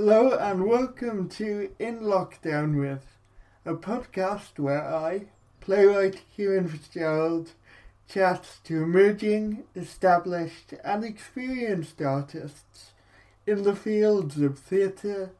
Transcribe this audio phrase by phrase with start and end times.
[0.00, 3.18] Hello and welcome to In Lockdown With,
[3.64, 5.22] a podcast where I,
[5.58, 7.50] playwright Kieran Fitzgerald,
[8.08, 12.92] chats to emerging, established and experienced artists
[13.44, 15.32] in the fields of theatre,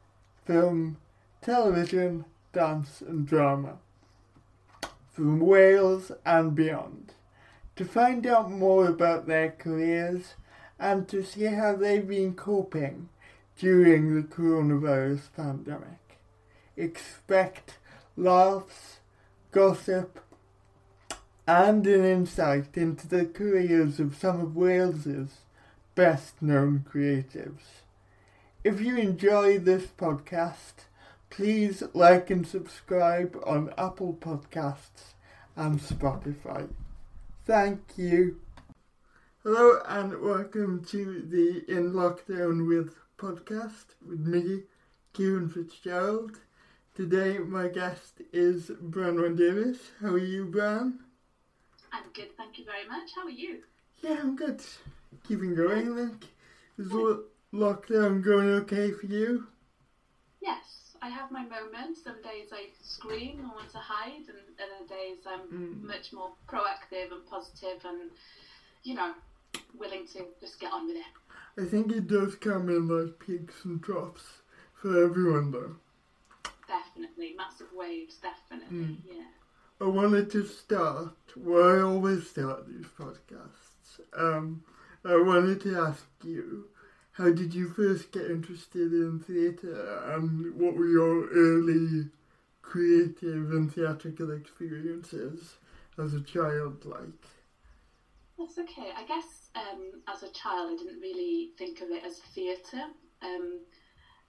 [0.43, 0.97] film,
[1.41, 3.77] television, dance and drama
[5.09, 7.13] from Wales and beyond
[7.77, 10.33] to find out more about their careers
[10.77, 13.07] and to see how they've been coping
[13.59, 16.17] during the coronavirus pandemic.
[16.77, 17.77] Expect
[18.15, 18.99] laughs,
[19.51, 20.23] gossip,
[21.45, 25.41] and an insight into the careers of some of Wales's
[25.93, 27.83] best known creatives.
[28.63, 30.85] If you enjoy this podcast,
[31.29, 35.15] please like and subscribe on Apple Podcasts
[35.57, 36.69] and Spotify.
[37.45, 38.39] Thank you.
[39.43, 44.63] Hello and welcome to the In Lockdown With podcast with me,
[45.11, 46.39] Kieran Fitzgerald.
[46.95, 49.91] Today my guest is Bran Davis.
[49.99, 50.99] How are you, Bran?
[51.91, 53.09] I'm good, thank you very much.
[53.13, 53.57] How are you?
[54.01, 54.61] Yeah, I'm good.
[55.27, 56.27] Keeping going, like.
[56.77, 59.43] Is the lockdown going okay for you?
[60.41, 62.05] Yes, I have my moments.
[62.05, 65.83] Some days I scream and want to hide, and other days I'm Mm.
[65.83, 68.11] much more proactive and positive and,
[68.83, 69.13] you know,
[69.73, 71.18] willing to just get on with it.
[71.57, 74.41] I think it does come in like peaks and troughs
[74.73, 75.75] for everyone though.
[76.67, 77.33] Definitely.
[77.37, 78.77] Massive waves, definitely.
[78.77, 78.97] Mm.
[79.07, 79.23] Yeah.
[79.81, 84.01] I wanted to start where I always start these podcasts.
[84.17, 84.63] Um,
[85.05, 86.65] I wanted to ask you,
[87.13, 92.09] how did you first get interested in theatre and what were your early
[92.61, 95.55] creative and theatrical experiences
[95.97, 97.38] as a child like?
[98.39, 98.89] That's okay.
[98.95, 102.85] I guess um, as a child, I didn't really think of it as theatre.
[103.21, 103.59] Um,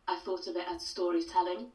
[0.08, 1.69] I thought of it as storytelling.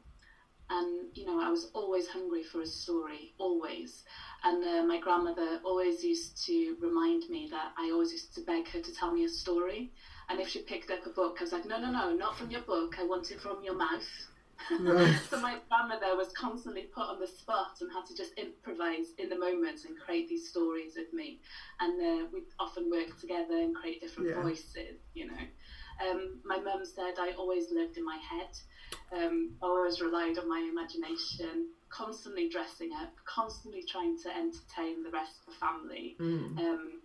[0.68, 4.02] And, you know, I was always hungry for a story, always.
[4.44, 8.68] And uh, my grandmother always used to remind me that I always used to beg
[8.68, 9.92] her to tell me a story.
[10.28, 12.50] And if she picked up a book, I was like, no, no, no, not from
[12.50, 12.96] your book.
[12.98, 14.26] I want it from your mouth.
[14.80, 15.14] Right.
[15.30, 19.28] so my grandmother was constantly put on the spot and had to just improvise in
[19.28, 21.40] the moment and create these stories with me.
[21.80, 24.42] And uh, we'd often work together and create different Yeah.
[24.42, 25.44] voices, you know.
[26.04, 28.50] Um, my mum said I always lived in my head,
[29.12, 35.38] um, always relied on my imagination, constantly dressing up, constantly trying to entertain the rest
[35.40, 36.58] of the family, Mm.
[36.58, 37.00] um,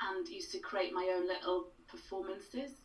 [0.00, 2.81] and used to create my own little performances.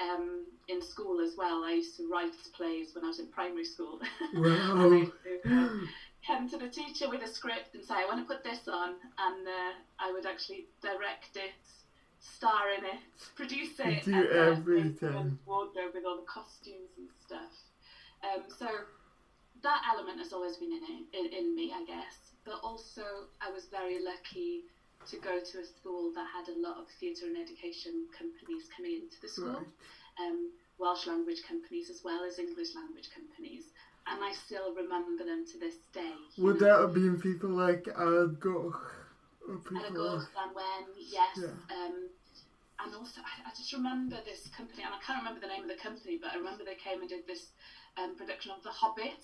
[0.00, 3.64] Um, in school as well, I used to write plays when I was in primary
[3.64, 3.98] school.
[4.78, 4.98] and I Wow.
[4.98, 5.68] used to uh,
[6.26, 8.94] come to the teacher with a script and say, I want to put this on,
[9.18, 11.50] and uh, I would actually direct it,
[12.20, 13.00] star in it,
[13.34, 15.36] produce it, do and uh, everything.
[15.46, 17.52] wardrobe with all the costumes and stuff.
[18.22, 18.66] Um, so
[19.62, 22.32] that element has always been in it, in, in me, I guess.
[22.44, 23.02] But also,
[23.40, 24.64] I was very lucky
[25.08, 28.92] to go to a school that had a lot of theatre and education companies coming
[28.92, 29.66] into the school Right.
[30.20, 33.64] um, Welsh language companies as well as English language companies,
[34.06, 36.12] and I still remember them to this day.
[36.38, 36.66] Would know.
[36.66, 38.78] that have been people like Arad Goch
[39.46, 41.56] or And people of course, like and when yes, Yeah.
[41.76, 42.08] um,
[42.80, 45.68] and also I, I just remember this company, and I can't remember the name of
[45.68, 47.50] the company, but I remember they came and did this
[47.96, 49.18] um, production of The Hobbit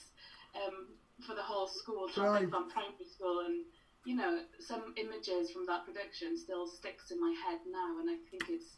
[0.54, 0.86] um,
[1.24, 2.48] for the whole school, Right.
[2.50, 3.64] from primary school, and
[4.04, 8.16] you know some images from that production still sticks in my head now, and I
[8.30, 8.76] think it's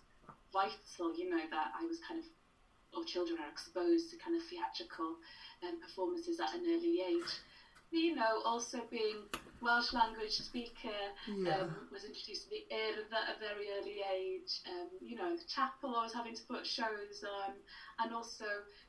[0.52, 2.24] vital, you know, that I was kind of
[2.94, 5.18] or children are exposed to kind of theatrical
[5.62, 7.32] um, performances at an early age.
[7.90, 9.26] You know, also being
[9.60, 11.60] Welsh language speaker, Yeah.
[11.60, 14.60] um, was introduced to the Urdd at a very early age.
[14.66, 17.54] Um, you know, the chapel always having to put shows on,
[18.00, 18.46] and also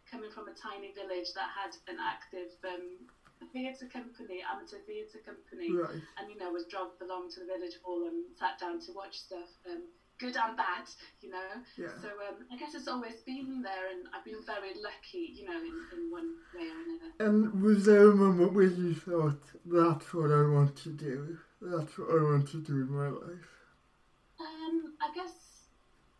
[0.09, 3.05] coming from a tiny village that had an active um,
[3.45, 6.01] theatre company, amateur theatre company, Right.
[6.17, 9.19] and you know was dragged along to the village hall and sat down to watch
[9.19, 9.83] stuff, um,
[10.17, 10.89] good and bad,
[11.21, 11.51] you know.
[11.77, 11.93] Yeah.
[12.01, 15.57] So um, I guess it's always been there, and I've been very lucky, you know,
[15.59, 17.11] in, in one way or another.
[17.19, 21.37] And was there a moment where you thought, that's what I want to do?
[21.61, 23.49] That's what I want to do in my life?
[24.39, 25.33] Um, I guess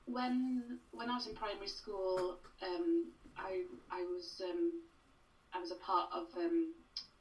[0.06, 3.06] when when I was in primary school, um,
[3.38, 4.72] I I was um,
[5.54, 6.74] I was a part of um,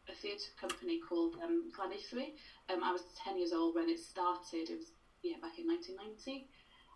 [0.09, 2.33] a theatre company called um, Glanaethwy.
[2.69, 4.69] Um, I was ten years old when it started.
[4.71, 4.91] It was
[5.23, 6.47] yeah back in 1990,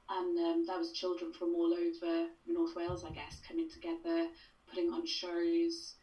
[0.08, 4.26] and um, that was children from all over North Wales, I guess, coming together,
[4.68, 5.94] putting on shows.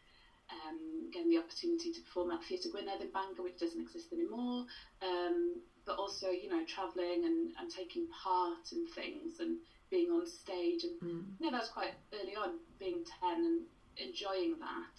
[0.49, 4.63] Um, getting the opportunity to perform at Theatre Gwynedd in Bangor, which doesn't exist anymore,
[5.01, 9.57] um, but also, you know, travelling and, and taking part in things and
[9.89, 11.23] being on stage, and Mm.
[11.37, 13.65] you know that was quite early on, being ten and
[13.97, 14.95] enjoying that.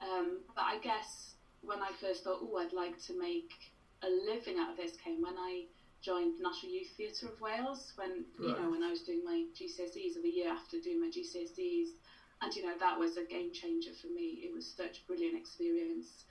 [0.00, 3.50] Um, but I guess when I first thought, oh, I'd like to make
[4.02, 5.64] a living out of this, came when I
[6.00, 7.92] joined National Youth Theatre of Wales.
[7.96, 11.08] When you know when I was doing my GCSEs, of a year after doing my
[11.10, 11.88] GCSEs,
[12.42, 14.40] and you know that was a game changer for me.
[14.44, 16.24] It was such a brilliant experience.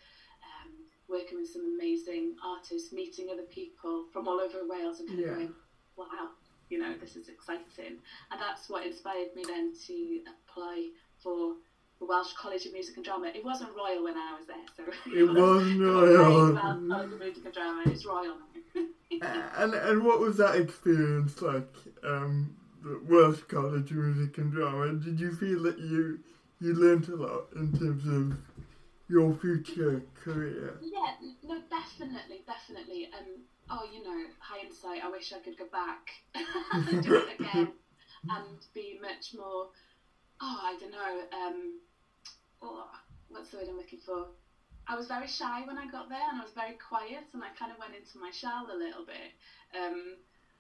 [0.64, 0.72] Um,
[1.10, 5.28] working with some amazing artists, meeting other people from all over Wales, and kind Yeah.
[5.28, 5.54] of going,
[5.96, 6.30] wow,
[6.70, 8.00] you know, this is exciting.
[8.32, 10.90] And that's what inspired me then to apply
[11.24, 11.56] for
[12.00, 13.32] the Welsh College of Music and Drama.
[13.34, 16.58] It wasn't royal when I was there, so It wasn't royal.
[16.58, 17.84] College of Music and Drama.
[17.88, 18.38] It's royal
[19.58, 21.74] and and what was that experience like?
[22.04, 24.94] Um, the Welsh College of Music and Drama.
[24.94, 26.20] Did you feel that you
[26.60, 28.38] you learnt a lot in terms of
[29.10, 30.78] your future career?
[30.82, 33.10] Yeah, no, definitely, definitely.
[33.18, 35.04] Um, oh, you know, hindsight.
[35.04, 36.10] I wish I could go back
[36.74, 37.70] and do it again
[38.30, 39.70] and be much more.
[40.42, 41.22] Oh, I don't know.
[41.34, 41.80] Um,
[42.62, 42.90] oh,
[43.30, 44.28] what's the word I'm looking for?
[44.88, 47.50] I was very shy when I got there, and I was very quiet, and I
[47.60, 49.32] kind of went into my shell a little bit,
[49.76, 50.16] um,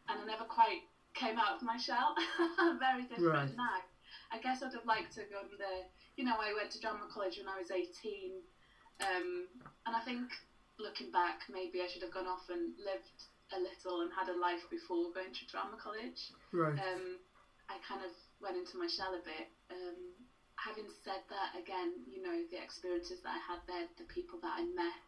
[0.09, 0.83] and I never quite
[1.15, 2.13] came out of my shell.
[2.79, 3.55] very different Right.
[3.55, 3.79] now.
[4.31, 5.87] I guess I'd have liked to have gone there.
[6.17, 8.43] You know, I went to drama college when I was 18,
[8.99, 9.47] um,
[9.85, 10.27] and I think
[10.77, 13.15] looking back, maybe I should have gone off and lived
[13.55, 16.31] a little and had a life before going to drama college.
[16.51, 16.75] Right.
[16.75, 17.15] Um,
[17.69, 18.11] I kind of
[18.43, 19.47] went into my shell a bit.
[19.71, 20.16] Um,
[20.67, 24.59] having said that, again, you know, the experiences that I had there, the people that
[24.59, 25.07] I met,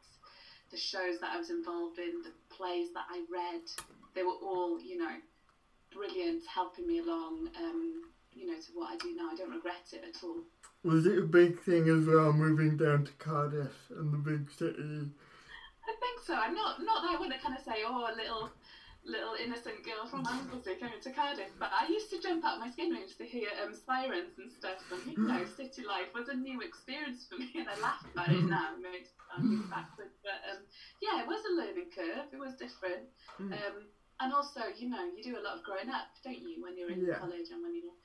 [0.72, 3.68] the shows that I was involved in, the plays that I read,
[4.16, 5.16] they were all, you know,
[5.92, 8.04] brilliant, helping me along, um,
[8.34, 9.30] you know, to what I do now.
[9.32, 10.44] I don't regret it at all.
[10.84, 15.12] Was it a big thing as well, moving down to Cardiff and the big city?
[15.90, 16.36] I think so.
[16.36, 18.50] I'm not not that I want to kind of say, oh, a little
[19.10, 22.70] little innocent girl from Anglesey coming to Cardiff, but I used to jump out my
[22.70, 24.80] skin when I used to hear um, sirens and stuff.
[24.94, 28.30] And you know, city life was a new experience for me, and I laugh about
[28.30, 28.78] it now.
[28.78, 29.12] It makes
[29.42, 30.62] me look backwards, but um,
[31.02, 32.30] yeah, it was a learning curve.
[32.32, 33.10] It was different,
[33.42, 33.54] Mm.
[33.56, 33.76] um,
[34.22, 36.92] and also, you know, you do a lot of growing up, don't you, when you're
[36.92, 37.18] in Yeah.
[37.20, 37.96] college and when you're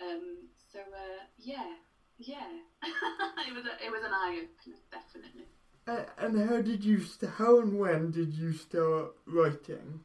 [0.00, 1.74] um, so uh, yeah,
[2.18, 2.48] yeah,
[3.48, 5.46] it was a, it was an eye opener, definitely.
[5.86, 10.00] Uh, and how did you, st- how and when did you start writing?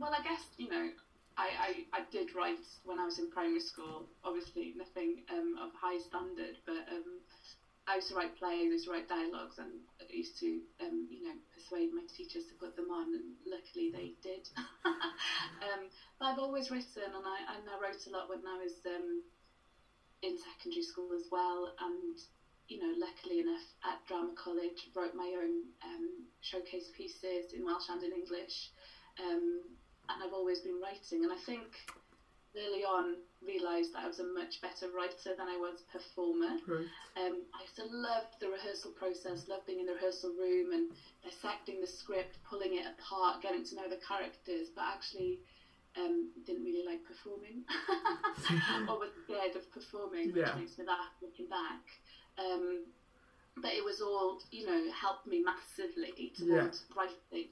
[0.00, 0.88] Well, I guess you know,
[1.36, 1.48] I,
[1.92, 4.06] I, I did write when I was in primary school.
[4.24, 7.20] Obviously, nothing um, of high standard, but um,
[7.86, 9.68] I used to write plays, I used to write dialogues, and
[10.00, 13.90] I used to um, you know persuade my teachers to put them on, and luckily
[13.92, 14.48] they did.
[14.86, 18.72] um, but I've always written, and I and I wrote a lot when I was
[18.86, 19.20] um,
[20.22, 22.16] in secondary school as well, and
[22.68, 27.88] you know, luckily enough, at drama college, wrote my own um, showcase pieces in Welsh
[27.88, 28.70] and in English,
[29.18, 29.64] um,
[30.14, 31.24] and I've always been writing.
[31.24, 31.66] And I think
[32.56, 33.16] early on
[33.46, 36.58] realised that I was a much better writer than I was performer.
[36.66, 36.86] Right.
[37.16, 40.90] Um, I used to love the rehearsal process, love being in the rehearsal room and
[41.24, 45.38] dissecting the script, pulling it apart, getting to know the characters, but actually
[45.96, 47.62] um, didn't really like performing
[48.88, 50.54] or was scared of performing, which Yeah.
[50.54, 51.82] makes me laugh looking back.
[52.38, 52.84] Um,
[53.56, 57.48] but it was all, you know, helped me massively towards writing.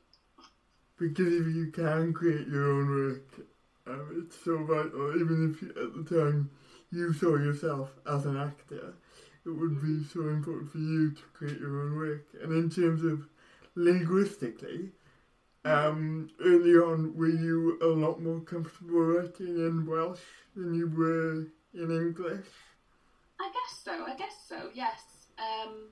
[0.98, 3.46] Because if you can create your own work,
[3.86, 5.14] um, it's so vital.
[5.14, 6.50] Even if you, at the time
[6.90, 8.94] you saw yourself as an actor,
[9.44, 12.26] it would be so important for you to create your own work.
[12.42, 13.26] And in terms of
[13.74, 14.90] linguistically,
[15.64, 20.20] um, early on, were you a lot more comfortable writing in Welsh
[20.56, 22.46] than you were in English?
[23.40, 24.04] I guess so.
[24.04, 24.70] I guess so.
[24.74, 25.00] Yes.
[25.38, 25.88] Um,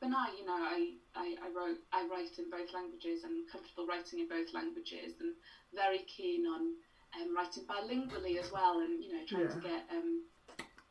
[0.00, 3.86] but now, you know, I, I, I wrote I write in both languages and comfortable
[3.86, 5.32] writing in both languages, and
[5.74, 6.72] very keen on
[7.20, 10.22] um, writing bilingually as well, and you know, trying to get um,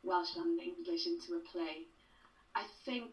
[0.02, 1.86] Welsh and English into a play.
[2.54, 3.10] I think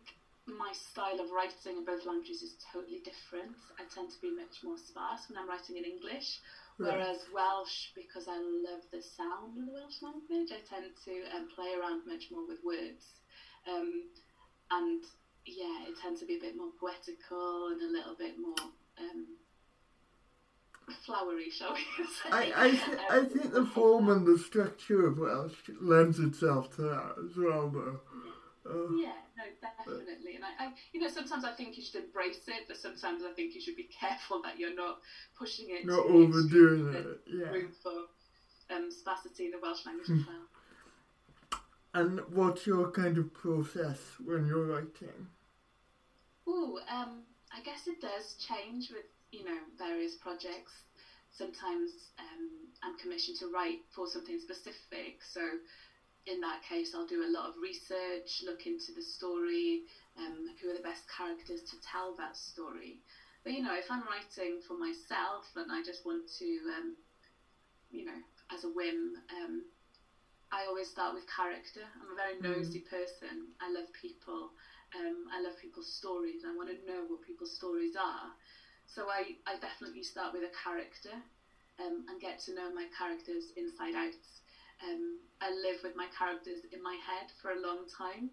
[0.48, 3.56] my style of writing in both languages is totally different.
[3.80, 6.40] I tend to be much more sparse when I'm writing in English,
[6.78, 6.92] Right.
[6.92, 11.48] Whereas Welsh, because I love the sound of the Welsh language, I tend to um,
[11.56, 13.16] play around much more with words.
[13.66, 14.04] Um,
[14.72, 15.00] and
[15.46, 18.56] yeah, it tends to be a bit more poetical and a little bit more
[19.00, 19.26] um,
[21.06, 22.30] flowery, shall we say.
[22.32, 26.76] I, I, th- I Um, think the form and the structure of Welsh lends itself
[26.76, 28.00] to that as well, though.
[28.68, 30.36] Uh, Yeah, no, definitely.
[30.36, 33.32] And I, I, you know, sometimes I think you should embrace it, but sometimes I
[33.34, 35.00] think you should be careful that you're not
[35.38, 35.86] pushing it.
[35.86, 37.50] not to overdoing it, yeah.
[37.50, 40.48] Room for um, sparsity in the Welsh language as well.
[41.94, 45.28] And what's your kind of process when you're writing?
[46.48, 50.72] Ooh, um, I guess it does change with you know various projects.
[51.32, 55.16] sometimes um, I'm commissioned to write for something specific.
[55.24, 55.42] So
[56.26, 59.82] in that case, I'll do a lot of research, look into the story,
[60.18, 63.00] um, who are the best characters to tell that story.
[63.44, 66.46] But you know, if I'm writing for myself and I just want to,
[66.78, 66.96] um,
[67.92, 68.20] you know,
[68.52, 69.64] as a whim, um,
[70.52, 71.84] I always start with character.
[72.02, 72.58] I'm a very mm.
[72.58, 73.52] nosy person.
[73.62, 74.52] I love people.
[74.96, 76.44] Um, I love people's stories.
[76.48, 78.32] I want to know what people's stories are.
[78.88, 81.14] So I, I definitely start with a character
[81.80, 84.16] um, and get to know my characters inside out.
[84.84, 88.30] Um, I live with my characters in my head for a long time.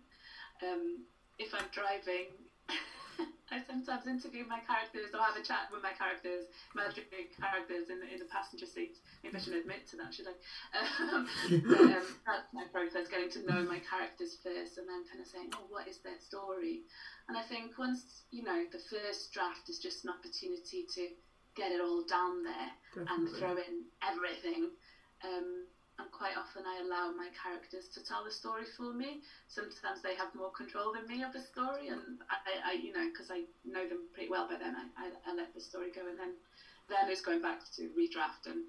[0.62, 1.02] Um,
[1.38, 2.41] if I'm driving,
[3.52, 8.00] I sometimes interview my characters or have a chat with my characters, imaginary characters in
[8.00, 8.96] the, in the passenger seat.
[9.20, 10.36] Maybe I should admit to that, should I?
[11.12, 15.28] Um, um, that's my process, getting to know my characters first and then kind of
[15.28, 16.88] saying, oh, what is their story?
[17.28, 21.12] And I think once, you know, the first draft is just an opportunity to
[21.52, 23.12] get it all down there Definitely.
[23.12, 24.72] and throw in everything.
[25.20, 25.68] Um,
[25.98, 29.20] and quite often I allow my characters to tell the story for me.
[29.48, 33.08] Sometimes they have more control than me of the story, and I, I you know,
[33.12, 36.02] because I know them pretty well by then, I, I, I, let the story go,
[36.08, 36.32] and then
[36.88, 38.64] then it's going back to redraft and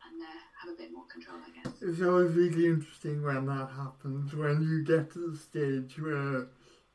[0.00, 1.82] and uh, have a bit more control, I guess.
[1.82, 6.46] It's always really interesting when that happens, when you get to the stage where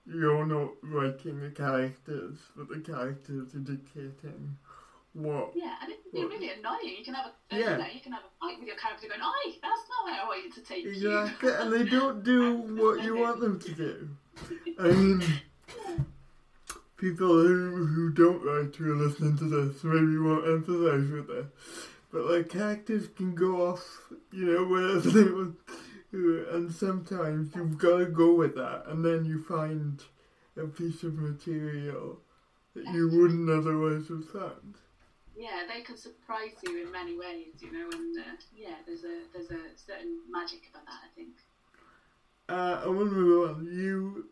[0.08, 4.58] you're not writing the characters, but the characters are dictating
[5.15, 5.53] what?
[5.55, 6.95] Yeah, and it can be really annoying.
[6.98, 7.72] You can have a uh, yeah.
[7.72, 10.22] you, know, you can have a fight with your character going, "Oi, that's not where
[10.22, 11.50] I want you to take exactly.
[11.50, 14.10] you." and they don't do what you want them to do.
[14.77, 15.24] I mean,
[16.98, 21.45] people who, who don't like to are listening to this maybe won't empathise with this,
[22.12, 25.55] but like characters can go off, you know, wherever they want,
[26.12, 30.03] and sometimes you've got to go with that, and then you find
[30.57, 32.19] a piece of material
[32.75, 34.75] that you wouldn't otherwise have found
[35.36, 39.22] yeah, they can surprise you in many ways, you know, and uh, yeah, there's a
[39.34, 41.36] there's a certain magic about that, I think.
[42.48, 43.65] Uh, I want to move on.
[43.65, 44.30] You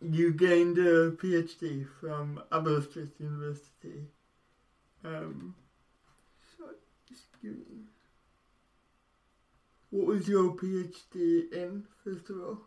[0.00, 4.06] you gained a PhD from Aberystwyth University.
[5.04, 5.54] Um,
[6.56, 6.64] so,
[7.10, 7.84] excuse me.
[9.90, 12.58] What was your PhD in, first of all?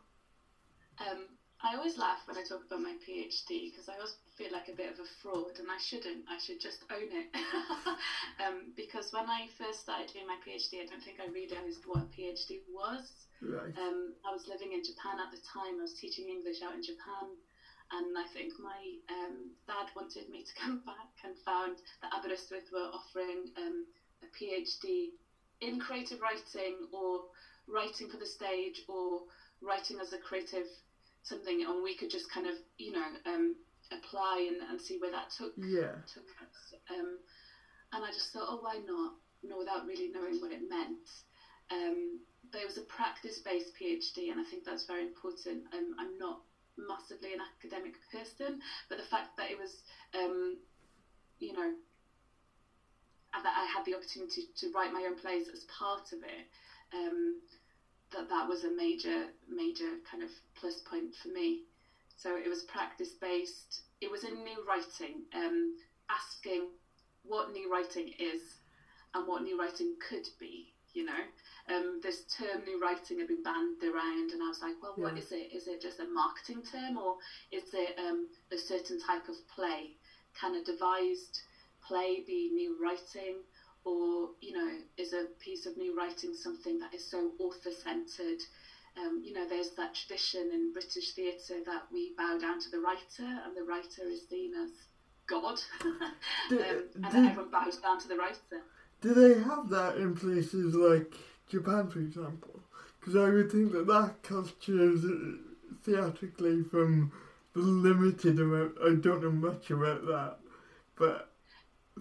[1.00, 1.26] Um,
[1.64, 4.74] I always laugh when I talk about my PhD because I always feel like a
[4.74, 6.26] bit of a fraud, and I shouldn't.
[6.28, 7.30] I should just own it.
[8.42, 12.02] um, because when I first started doing my PhD, I don't think I realised what
[12.02, 13.06] a PhD was.
[13.42, 13.74] Right.
[13.78, 15.78] Um, I was living in Japan at the time.
[15.78, 17.30] I was teaching English out in Japan,
[17.94, 22.74] and I think my um, dad wanted me to come back and found that Aberystwyth
[22.74, 23.86] were offering um,
[24.26, 25.14] a PhD
[25.62, 27.22] in creative writing or
[27.68, 29.22] writing for the stage or
[29.62, 30.66] writing as a creative
[31.24, 33.56] something, and we could just kind of, you know, um,
[33.92, 35.96] apply and, and see where that took yeah.
[36.14, 36.74] took us.
[36.90, 37.18] Um,
[37.94, 39.14] and I just thought, oh, why not?
[39.44, 41.10] No, without really knowing what it meant.
[41.72, 42.20] Um,
[42.52, 45.64] but it was a practice-based PhD, and I think that's very important.
[45.74, 46.40] Um, I'm not
[46.78, 48.60] massively an academic person,
[48.90, 49.82] but the fact that it was,
[50.14, 50.58] um,
[51.40, 51.72] you know,
[53.34, 56.46] that I had the opportunity to write my own plays as part of it,
[56.94, 57.40] um,
[58.12, 61.64] that that was a major major kind of plus point for me.
[62.16, 63.82] So it was practice based.
[64.00, 65.74] It was in new writing, um,
[66.10, 66.68] asking
[67.24, 68.42] what new writing is
[69.14, 70.74] and what new writing could be.
[70.94, 71.24] You know,
[71.74, 75.06] um, this term new writing had been banned around, and I was like, well, yeah.
[75.06, 75.50] what is it?
[75.54, 77.16] Is it just a marketing term, or
[77.52, 79.96] is it um, a certain type of play?
[80.38, 81.42] Can a devised
[81.82, 83.40] play be new writing?
[83.84, 88.40] Or you know is a piece of new writing something that is so author centered
[88.98, 92.80] um, you know there's that tradition in british theatre that we bow down to the
[92.80, 94.70] writer and the writer is seen as
[95.28, 95.60] god.
[96.52, 98.62] Um, and everyone bows down to the writer.
[99.00, 101.14] do they have that in places like
[101.48, 102.60] japan for example?
[103.00, 105.38] Because i would think that that culture is uh,
[105.84, 107.12] theatrically from
[107.54, 110.38] the limited amount i don't know much about that
[110.98, 111.32] but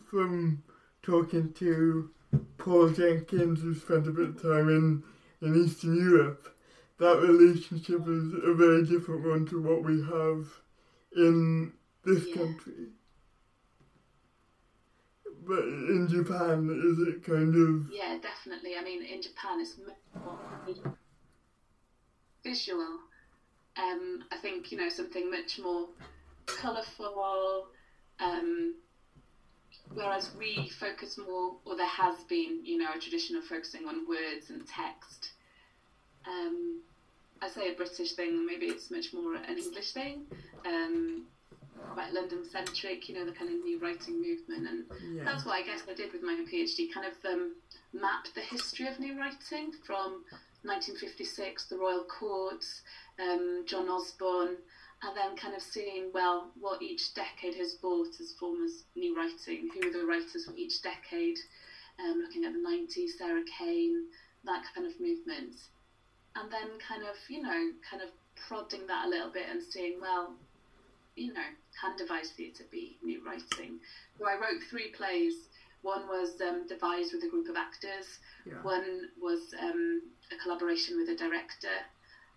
[0.04, 0.62] from
[1.02, 2.10] talking to
[2.58, 5.02] Paul Jenkins, who spent a bit of time in,
[5.42, 6.54] in Eastern Europe,
[6.98, 10.46] that relationship is a very different one to what we have
[11.16, 11.72] in
[12.04, 12.36] this yeah.
[12.36, 12.88] country.
[15.46, 17.90] But in Japan, is it kind of.
[17.92, 18.72] Yeah, definitely.
[18.78, 20.94] I mean, in Japan, it's more
[22.44, 22.98] visual.
[23.76, 25.88] Um, I think, you know, something much more
[26.46, 27.68] colourful.
[28.20, 28.74] Um,
[29.94, 34.08] whereas we focus more, or there has been, you know, a tradition of focusing on
[34.08, 35.30] words and text.
[36.26, 36.80] Um,
[37.42, 40.26] I say a British thing, maybe it's much more an English thing.
[40.66, 41.26] Um,
[41.94, 44.68] quite London centric, you know, the kind of new writing movement.
[44.68, 44.84] And
[45.16, 45.24] yeah.
[45.24, 47.54] that's what I guess I did with my PhD, kind of um,
[47.92, 50.24] map the history of new writing from
[50.62, 52.82] 1956, the Royal Courts,
[53.18, 54.56] um, John Osborne,
[55.02, 59.16] and then kind of seeing, well, what each decade has brought as form as new
[59.16, 61.38] writing, who are the writers for each decade,
[61.98, 64.06] um, looking at the 90s, Sarah Kane,
[64.44, 65.56] that kind of movement.
[66.36, 68.10] And then kind of, you know, kind of
[68.46, 70.34] prodding that a little bit and seeing, well,
[71.16, 71.48] you know,
[71.80, 73.80] can devised theatre be new writing?
[74.18, 75.34] So I wrote three plays.
[75.82, 78.06] One was um, devised with a group of actors.
[78.44, 78.60] Yeah.
[78.62, 81.72] One was um, a collaboration with a director,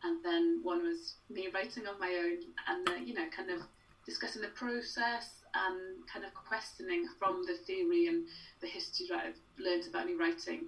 [0.03, 3.62] and then one was me writing on my own, and uh, you know, kind of
[4.05, 8.25] discussing the process and kind of questioning from the theory and
[8.62, 10.65] the history that I've learned about new writing.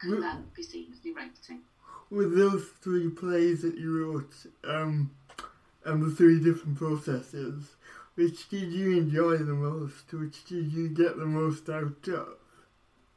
[0.00, 1.60] Can that be seen as new writing?
[2.10, 5.10] With those three plays that you wrote, um,
[5.84, 7.76] and the three different processes,
[8.14, 10.12] which did you enjoy the most?
[10.12, 12.36] Which did you get the most out of?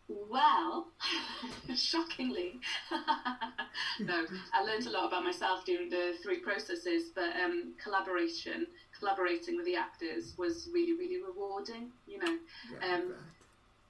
[0.09, 0.87] Well,
[1.75, 2.59] shockingly,
[3.99, 4.25] no.
[4.53, 8.65] I learned a lot about myself during the three processes, but um, collaboration,
[8.97, 11.91] collaborating with the actors was really, really rewarding.
[12.07, 12.37] You know,
[12.81, 13.13] um,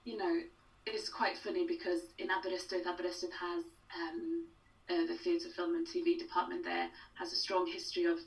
[0.04, 0.42] you know,
[0.86, 3.64] it's quite funny because in Aberystwyth, Aberystwyth has
[3.96, 4.46] um,
[4.90, 8.18] uh, the theatre, film, and TV department there has a strong history of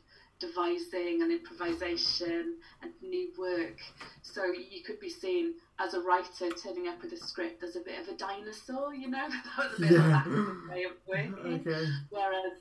[0.43, 3.79] devising and improvisation and new work.
[4.23, 7.81] So you could be seen as a writer turning up with a script as a
[7.81, 10.21] bit of a dinosaur, you know, that was a bit yeah.
[10.21, 11.65] of a way of working.
[11.67, 11.87] Okay.
[12.11, 12.59] Whereas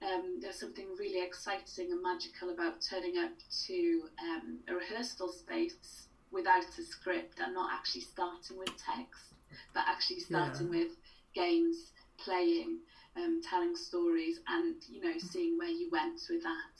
[0.00, 3.32] um, there's something really exciting and magical about turning up
[3.66, 9.34] to um, a rehearsal space without a script and not actually starting with text,
[9.74, 10.80] but actually starting yeah.
[10.80, 10.92] with
[11.34, 12.78] games, playing,
[13.16, 16.78] um, telling stories, and you know, seeing where you went with that.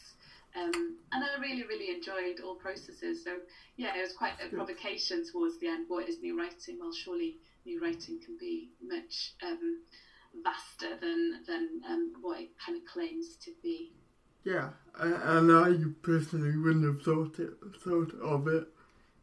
[0.57, 3.25] Um, and I really, really enjoyed all processes.
[3.25, 3.37] So
[3.77, 5.87] yeah, it was quite a provocation towards the end.
[5.89, 6.79] What is new writing?
[6.81, 9.83] Well, surely new writing can be much um,
[10.43, 13.93] vaster than than um, what it kind of claims to be.
[14.45, 18.69] Yeah, and I personally wouldn't have thought it thought of it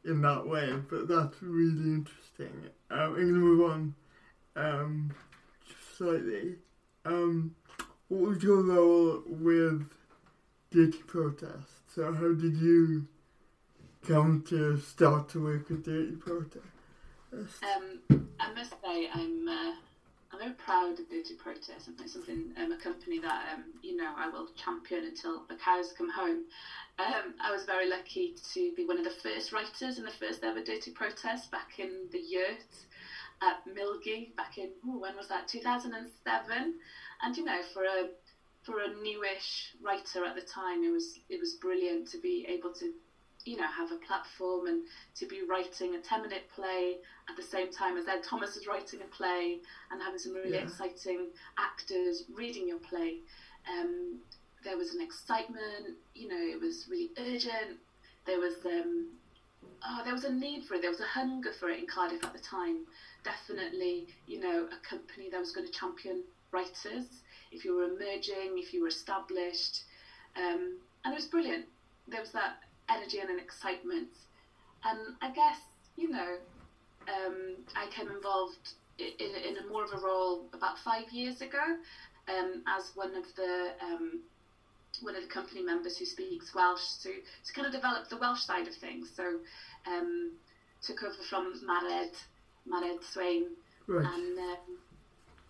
[0.03, 2.69] in that way, but that's really interesting.
[2.91, 3.95] Um, I'm going to move on
[4.55, 5.13] um,
[5.97, 6.55] slightly.
[7.05, 7.55] Um,
[8.07, 9.87] what was your role with
[10.75, 11.87] Dirty Protest.
[11.95, 13.07] So how did you
[14.05, 16.65] come to start to work with Dirty Protest?
[17.31, 18.01] Um,
[18.41, 19.71] I must say I'm uh,
[20.33, 21.87] I'm very proud of Dirty Protest.
[21.87, 25.93] It's something um, a company that um, you know I will champion until the cows
[25.97, 26.43] come home.
[26.99, 30.43] Um, I was very lucky to be one of the first writers in the first
[30.43, 32.75] ever Dirty Protest back in the Yurt
[33.41, 36.73] at Milgi back in ooh, when was that 2007
[37.21, 38.07] and you know for a
[38.65, 42.73] for a newish writer at the time, it was it was brilliant to be able
[42.73, 42.91] to,
[43.45, 44.83] you know, have a platform and
[45.15, 46.97] to be writing a ten minute play
[47.29, 49.59] at the same time as Ed Thomas is writing a play
[49.91, 50.63] and having some really yeah.
[50.63, 51.27] exciting
[51.59, 53.19] actors reading your play.
[53.71, 54.19] Um,
[54.63, 57.77] there was an excitement, you know, it was really urgent.
[58.25, 59.11] There was um,
[59.85, 60.81] oh, there was a need for it.
[60.81, 62.85] There was a hunger for it in Cardiff at the time.
[63.23, 67.21] Definitely, you know, a company that was going to champion writers
[67.51, 69.83] if you were emerging, if you were established.
[70.35, 71.65] Um, and it was brilliant.
[72.07, 72.57] There was that
[72.89, 74.09] energy and an excitement.
[74.83, 75.59] And I guess,
[75.95, 76.37] you know,
[77.07, 81.77] um, I came involved in, in, a more of a role about five years ago
[82.27, 84.19] um, as one of the um,
[85.01, 88.41] one of the company members who speaks Welsh to, to kind of develop the Welsh
[88.41, 89.11] side of things.
[89.13, 89.23] So
[89.85, 90.31] um,
[90.81, 92.15] took over from Mared,
[92.65, 93.47] Mared Swain,
[93.87, 94.05] right.
[94.05, 94.77] and um,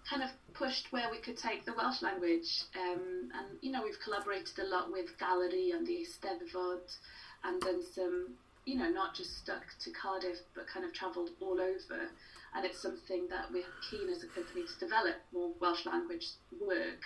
[0.10, 2.63] kind of pushed where we could take the Welsh language.
[2.76, 6.96] Um, and, you know, we've collaborated a lot with Galeri and the Eisteddfod
[7.44, 8.30] and done some,
[8.65, 12.10] you know, not just stuck to Cardiff, but kind of travelled all over.
[12.56, 16.28] And it's something that we're keen as a company to develop more Welsh language
[16.62, 17.04] work.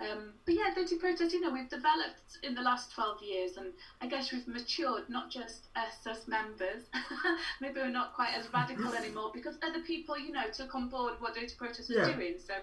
[0.00, 3.66] Um, but yeah, Dirty Protest, you know, we've developed in the last 12 years and
[4.00, 6.84] I guess we've matured, not just us as members.
[7.60, 11.14] Maybe we're not quite as radical anymore because other people, you know, took on board
[11.18, 12.14] what Dirty Protest was yeah.
[12.14, 12.36] doing.
[12.38, 12.54] So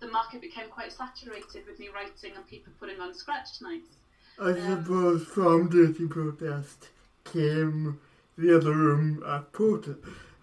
[0.00, 3.96] the market became quite saturated with me writing and people putting on scratch nights.
[4.38, 6.88] I um, suppose from Dirty Protest
[7.24, 7.98] came
[8.38, 9.96] the other room at Porter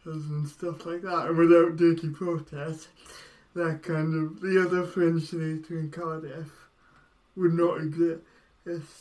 [0.06, 1.28] and stuff like that.
[1.28, 2.88] And without Dirty Protest,
[3.54, 6.50] that kind of the other French theatre in Cardiff
[7.36, 8.22] would not exist.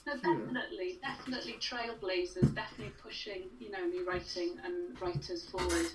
[0.07, 5.87] no, definitely, definitely trailblazers, definitely pushing, you know, new writing and writers forward.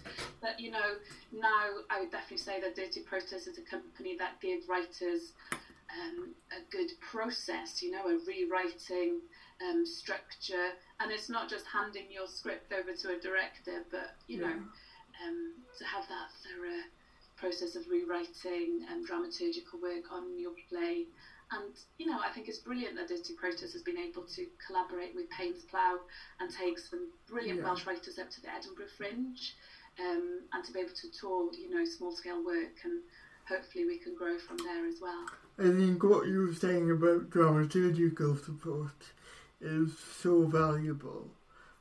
[0.42, 0.96] But you know,
[1.34, 6.34] now I would definitely say that Dirty Protest is a company that gives writers um,
[6.52, 9.20] a good process, you know, a rewriting
[9.68, 14.40] um, structure, and it's not just handing your script over to a director, but you
[14.40, 14.48] Yeah.
[14.48, 14.56] know,
[15.26, 16.84] um, to have that thorough
[17.38, 21.06] process of rewriting and dramaturgical work on your play.
[21.52, 25.14] And you know, I think it's brilliant that Dirty Protest has been able to collaborate
[25.16, 26.00] with Paines Plough
[26.40, 27.66] and take some brilliant Yeah.
[27.66, 29.56] Welsh writers up to the Edinburgh Fringe,
[30.00, 33.02] um, and to be able to tour, you know, small scale work, and
[33.48, 35.26] hopefully we can grow from there as well.
[35.60, 39.14] I think what you were saying about dramaturgical support
[39.62, 41.30] is so valuable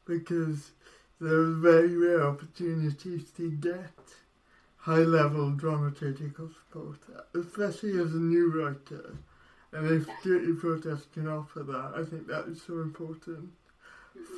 [0.04, 0.70] because
[1.20, 3.92] there are very rare opportunities to get
[4.84, 6.98] high level dramaturgical support,
[7.34, 9.16] especially as a new writer.
[9.72, 13.50] And if Dirty Protest can offer that, I think that is so important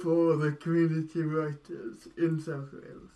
[0.02, 3.11] for the community writers in South Wales.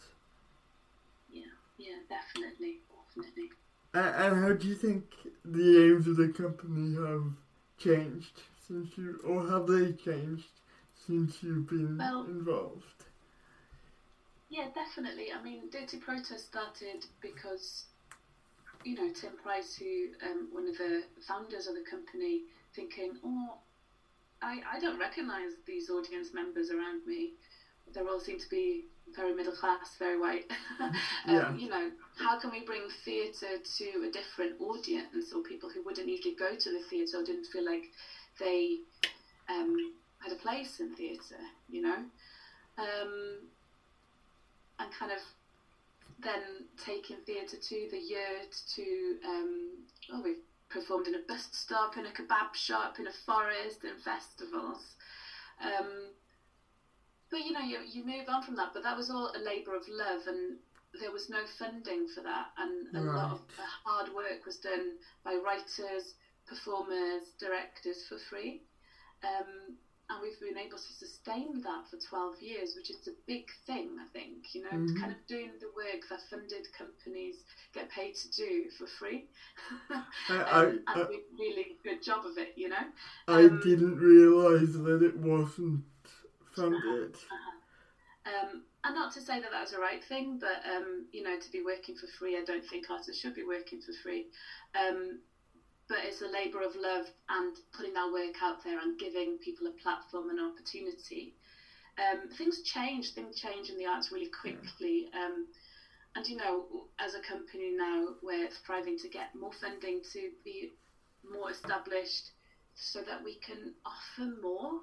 [1.32, 1.42] Yeah,
[1.78, 2.80] yeah, definitely,
[3.16, 3.50] definitely.
[3.94, 5.04] A- And how do you think
[5.44, 7.22] the aims of the company have
[7.78, 10.48] changed since you, or have they changed
[11.06, 12.99] since you've been Well- involved?
[14.50, 15.28] Yeah, definitely.
[15.32, 17.84] I mean, Dirty Protest started because,
[18.84, 22.42] you know, Tim Price, who um, one of the founders of the company,
[22.74, 23.58] thinking, oh,
[24.42, 27.30] I, I don't recognise these audience members around me.
[27.94, 30.50] They all seem to be very middle class, very white.
[30.80, 30.92] um,
[31.26, 31.54] Yeah.
[31.56, 36.08] You know, how can we bring theatre to a different audience or people who wouldn't
[36.08, 37.84] usually go to the theatre or didn't feel like
[38.40, 38.78] they
[39.48, 39.76] um,
[40.18, 42.04] had a place in theatre, you know?
[42.78, 43.40] Um,
[44.80, 45.20] and kind of
[46.22, 49.78] then taking theatre to the yurt to um,
[50.12, 53.96] oh we've performed in a bus stop in a kebab shop in a forest in
[54.04, 54.82] festivals.
[55.60, 56.12] Um,
[57.30, 59.74] but you know you, you move on from that but that was all a labour
[59.74, 60.56] of love and
[60.98, 64.96] there was no funding for that and a lot of the hard work was done
[65.24, 66.14] by writers
[66.50, 68.60] performers directors for free.
[69.22, 69.76] Um,
[70.10, 73.96] and we've been able to sustain that for 12 years, which is a big thing,
[74.00, 75.00] I think, you know, Mhm.
[75.00, 77.44] kind of doing the work that funded companies
[77.74, 79.26] get paid to do for free.
[80.28, 82.84] I, um, I, and do a really good job of it, you know.
[83.26, 85.84] I, um, didn't realise that it wasn't
[86.44, 87.16] funded.
[88.26, 91.36] Um, and not to say that that was the right thing, but, um, you know,
[91.36, 94.26] to be working for free, I don't think artists should be working for free.
[94.74, 95.18] Um,
[95.90, 99.66] but it's a labour of love and putting our work out there and giving people
[99.66, 101.35] a platform and opportunity.
[101.98, 105.09] Um, things change, things change in the arts really quickly.
[105.14, 105.46] Um,
[106.16, 106.64] and you know,
[107.00, 110.70] as a company now, we're striving to get more funding to be
[111.24, 112.31] more established
[112.74, 114.79] so that we can offer more,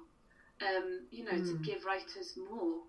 [0.62, 1.62] um, you know, to Mm.
[1.64, 2.82] give writers more.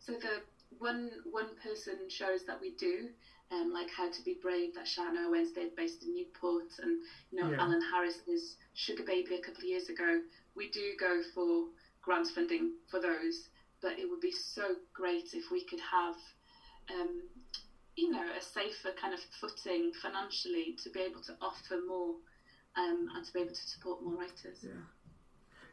[0.00, 0.42] So the
[0.78, 3.08] one one person shows that we do,
[3.52, 6.96] um, like How to Be Brave, that Shana Wednesday based in Newport, and
[7.30, 7.60] you know Yeah.
[7.60, 10.20] Alan Harris's Sugar Baby a couple of years ago.
[10.54, 11.66] We do go for
[12.02, 13.48] grant funding for those,
[13.80, 16.16] but it would be so great if we could have,
[16.90, 17.22] um,
[17.96, 22.14] you know, a safer kind of footing financially to be able to offer more,
[22.76, 24.58] um, and to be able to support more writers.
[24.62, 24.80] Yeah.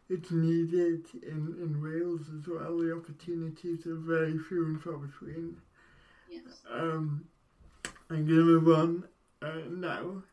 [0.09, 2.77] It's needed in, in Wales as well.
[2.77, 5.57] The opportunities are very few and far between.
[6.27, 6.61] Yes.
[6.69, 7.25] Um,
[8.11, 9.03] I'm going to move on
[9.43, 10.23] uh, now.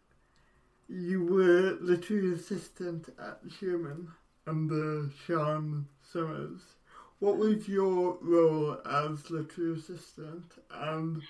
[0.89, 4.13] You were literary assistant at Sherman
[4.47, 6.61] under Sian Summers.
[7.19, 10.53] What was your role as literary assistant?
[10.73, 11.23] And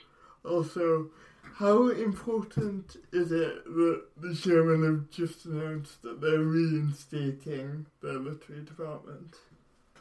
[0.45, 1.11] also,
[1.55, 8.65] how important is it that the Sherman have just announced that they're reinstating their literary
[8.65, 9.35] department?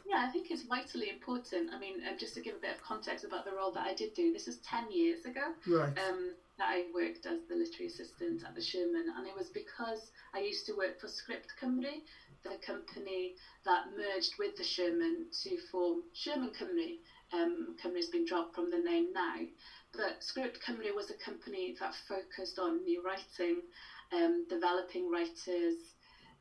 [0.08, 1.70] Yeah, I think it's vitally important.
[1.72, 3.92] I mean, um, just to give a bit of context about the role that I
[3.92, 5.92] did do, this is 10 years ago Right.
[5.98, 10.10] um, that I worked as the literary assistant at the Sherman, and it was because
[10.32, 12.00] I used to work for Script Cymru,
[12.44, 16.96] the company that merged with the Sherman to form Sherman Cymru.
[17.32, 19.34] Um, Cymru's been dropped from the name now,
[19.92, 23.64] but Script Cymru was a company that focused on new writing,
[24.12, 25.74] um, developing writers,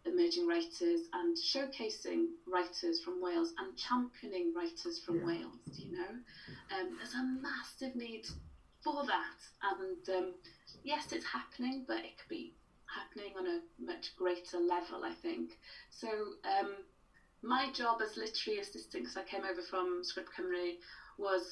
[0.06, 5.26] emerging writers, and showcasing writers from Wales and championing writers from Yeah.
[5.26, 5.60] Wales.
[5.78, 6.20] You know,
[6.72, 8.26] um, there's a massive need
[8.84, 10.34] for that, and um,
[10.84, 12.52] yes, it's happening, but it could be
[12.86, 15.04] happening on a much greater level.
[15.04, 15.58] I think
[15.90, 16.34] so.
[16.44, 16.84] Um,
[17.42, 20.76] my job as literary assistant, because I came over from Script Cymru,
[21.18, 21.44] was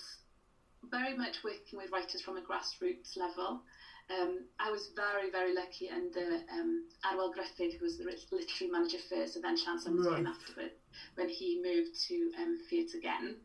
[0.89, 3.62] very much working with writers from a grassroots level.
[4.10, 8.98] Um, I was very, very lucky under um, Arwel Gruffydd, who was the literary manager
[9.10, 10.28] first, and then Sian Summers came Right.
[10.28, 10.72] afterward
[11.16, 13.38] when he moved to um, Theatr Gen,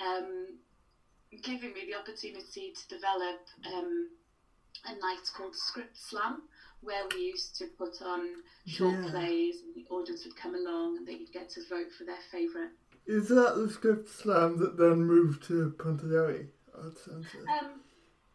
[0.00, 0.58] um,
[1.42, 3.40] giving me the opportunity to develop
[3.74, 4.08] um,
[4.86, 6.42] a night called Script Slam,
[6.80, 9.10] where we used to put on short Yeah.
[9.10, 12.70] plays, and the audience would come along and they'd get to vote for their favourite
[13.06, 15.74] Is that the script slam that then moved to
[16.74, 17.46] Art Centre?
[17.48, 17.80] Um,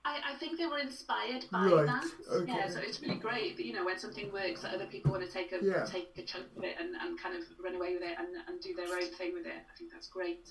[0.03, 2.05] I, I think they were inspired by Right, that.
[2.31, 2.51] okay.
[2.51, 5.23] Yeah, so it's really great that you know when something works, that other people want
[5.25, 5.85] to take a Yeah.
[5.85, 8.61] take a chunk of it and, and kind of run away with it and, and
[8.61, 9.53] do their own thing with it.
[9.53, 10.49] I think that's great.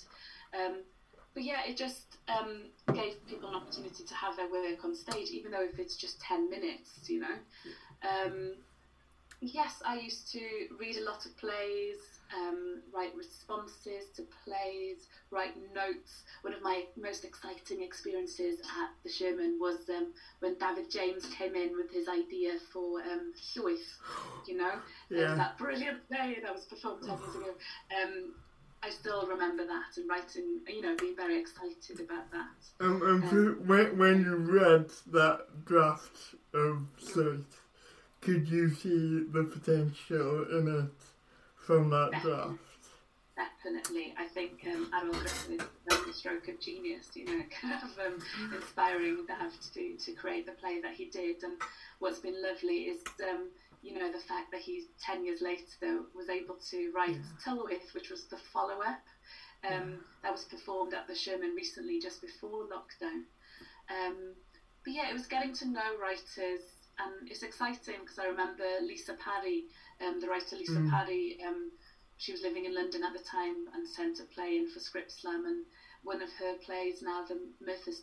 [0.55, 0.83] Um,
[1.35, 2.63] but yeah, it just um,
[2.95, 6.21] gave people an opportunity to have their work on stage, even though if it's just
[6.21, 7.37] ten minutes, you know.
[8.03, 8.55] Um,
[9.41, 10.41] yes, I used to
[10.79, 11.97] read a lot of plays,
[12.35, 16.23] um, write responses to plays, write notes.
[16.43, 21.55] One of my most exciting experiences at the Sherman was um, when Dafydd James came
[21.55, 23.79] in with his idea for um, Llwyth,
[24.47, 24.75] you know,
[25.09, 25.33] Yeah.
[25.33, 27.55] um, that brilliant play that was performed 10 years ago.
[28.03, 28.35] Um,
[28.83, 32.85] I still remember that and writing, you know, being very excited about that.
[32.85, 37.45] Um, and for, when, when you read that draft of Slate,
[38.21, 41.03] could you see the potential in it
[41.57, 42.59] from that draft?
[43.37, 47.99] Definitely, I think um, Arwel Gruffydd was a stroke of genius, you know, kind of
[47.99, 48.23] um,
[48.55, 51.43] inspiring Dav to, to create the play that he did.
[51.43, 51.55] And
[52.01, 53.49] what's been lovely is, um,
[53.83, 58.11] you know, the fact that he, 10 years later, was able to write Tylwyth, which
[58.11, 59.01] was the follow up.
[59.67, 63.25] Um, That was performed at the Sherman recently, just before lockdown.
[63.89, 64.35] Um,
[64.85, 66.61] but yeah, it was getting to know writers,
[67.05, 69.65] and it's exciting because I remember Lisa Parry,
[70.01, 70.91] um, the writer Lisa Mm.
[70.91, 71.37] Parry.
[71.47, 71.71] Um,
[72.19, 75.11] she was living in London at the time and sent a play in for Script
[75.11, 75.65] Slam, and
[76.03, 77.95] one of her plays now, the Myth of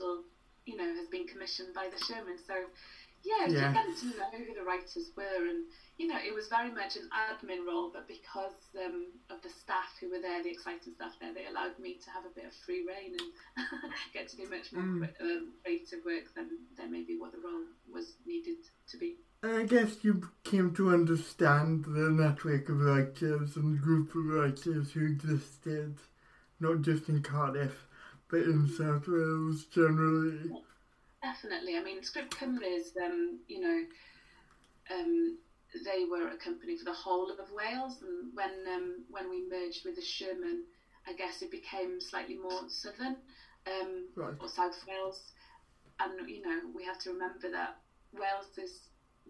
[0.00, 0.22] will,
[0.66, 2.36] you know, has been commissioned by the Sherman.
[2.46, 2.54] So,
[3.24, 3.72] yeah, Yeah.
[3.72, 5.64] just getting to know who the writers were, and
[5.96, 8.52] you know, it was very much an admin role, but because
[8.84, 12.10] um, of the staff who were there, the exciting staff there, they allowed me to
[12.10, 13.32] have a bit of free reign and
[14.12, 15.08] get to do much more Mm.
[15.20, 18.56] um, creative work than, than maybe what the role was needed
[18.88, 19.16] to be.
[19.42, 24.90] And I guess you came to understand the network of writers and group of writers
[24.92, 25.96] who existed,
[26.58, 27.86] not just in Cardiff,
[28.28, 30.50] but in South Wales generally.
[31.22, 31.76] Definitely.
[31.76, 33.84] I mean, Script Cymru is, um, you know,
[34.94, 35.38] um,
[35.84, 39.84] they were a company for the whole of Wales, and when um, when we merged
[39.84, 40.64] with the Sherman,
[41.06, 43.16] I guess it became slightly more southern
[43.66, 44.34] um, Right.
[44.40, 45.22] or South Wales,
[46.00, 47.78] and you know we have to remember that
[48.12, 48.80] Wales is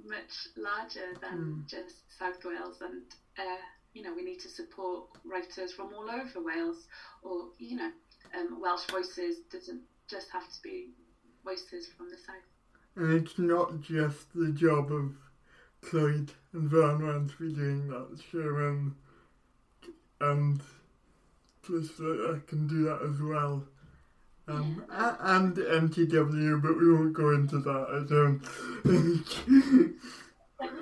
[0.03, 3.03] much larger than just South Wales, and
[3.39, 6.87] uh, you know we need to support writers from all over Wales,
[7.23, 7.91] or you know
[8.39, 10.89] um, Welsh voices doesn't just have to be
[11.45, 12.97] voices from the south.
[12.97, 15.13] And it's not just the job of
[15.83, 18.95] Clwyd and Van to be doing that, Sherman
[20.21, 20.61] and
[21.63, 23.65] plus that I can do that as well.
[24.47, 28.43] Um, a- and NTW, but we won't go into that, I don't.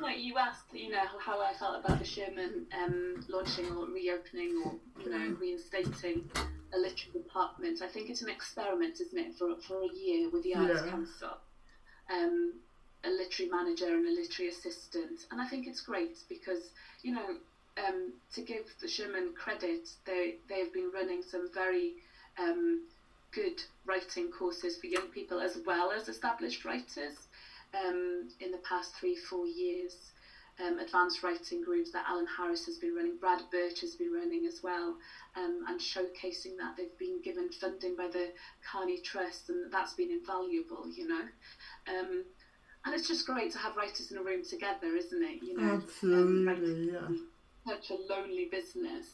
[0.01, 4.63] Like, you asked, you know, how I felt about the Sherman um, launching or reopening
[4.65, 6.29] or, you know, reinstating
[6.75, 7.83] a literary department.
[7.83, 10.91] I think it's an experiment, isn't it, for, for a year with the Arts Yeah.
[10.91, 11.37] Council.
[12.13, 12.55] Um,
[13.05, 15.27] a literary manager and a literary assistant.
[15.31, 16.71] And I think it's great because,
[17.03, 17.37] you know,
[17.89, 21.95] um, to give the Sherman credit, they, they've been running some very
[22.39, 22.83] um,
[23.33, 27.15] good writing courses for young people as well as established writers
[27.75, 29.97] um, in the past three, four years.
[30.63, 34.45] Um, advanced writing groups that Alan Harris has been running, Brad Birch has been running
[34.47, 34.99] as well,
[35.35, 38.29] um, and showcasing that they've been given funding by the
[38.71, 41.25] Carne Trust, and that's been invaluable, you know.
[41.89, 42.25] Um,
[42.85, 45.43] and it's just great to have writers in a room together, isn't it?
[45.43, 45.83] You know, Um,
[46.47, 47.09] Absolutely, yeah.
[47.67, 49.07] such a lonely business.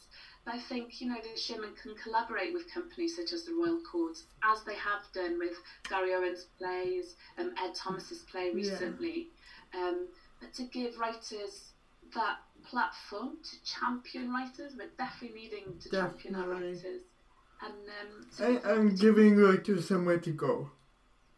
[0.45, 3.81] But I think, you know, the Sherman can collaborate with companies such as the Royal
[3.91, 5.53] Courts, as they have done with
[5.89, 9.27] Gary Owen's plays, um, Ed Thomas's play recently.
[9.73, 9.81] Yeah.
[9.87, 10.07] Um,
[10.39, 11.73] but to give writers
[12.15, 16.73] that platform to champion writers, we're definitely needing to champion our Definitely.
[16.73, 17.01] writers.
[17.61, 20.71] And um, to I, I'm giving writers somewhere to go.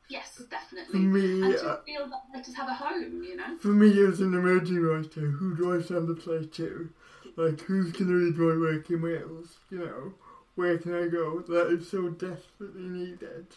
[0.09, 0.99] yes, For definitely.
[0.99, 3.57] me, and to uh, feel that writers have a home, you know.
[3.59, 6.89] for me as an emerging writer, who do I send a play to?
[7.35, 9.57] Like, who's going to enjoy working work in Wales?
[9.69, 10.13] You know,
[10.55, 11.39] where can I go?
[11.41, 13.47] That is so desperately needed.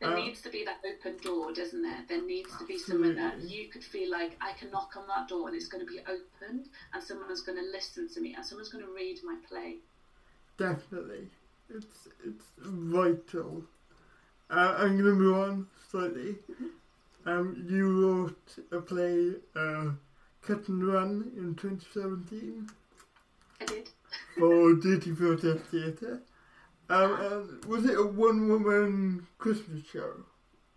[0.00, 2.04] There Uh, needs to be that open door, doesn't there?
[2.08, 5.28] There needs to be someone that you could feel like I can knock on that
[5.28, 8.44] door and it's going to be opened, and someone's going to listen to me, and
[8.44, 9.76] someone's going to read my play.
[10.58, 11.28] Definitely.
[11.70, 13.64] It's, it's vital.
[14.50, 16.36] Uh, I'm going to move on slightly.
[17.28, 19.90] Um, you wrote a play, uh,
[20.42, 22.70] Cut and Run, in 2017.
[23.60, 23.88] I did.
[24.38, 26.22] for Dirty Protest Theatre.
[26.88, 30.24] Um, and was it a one-woman Christmas show?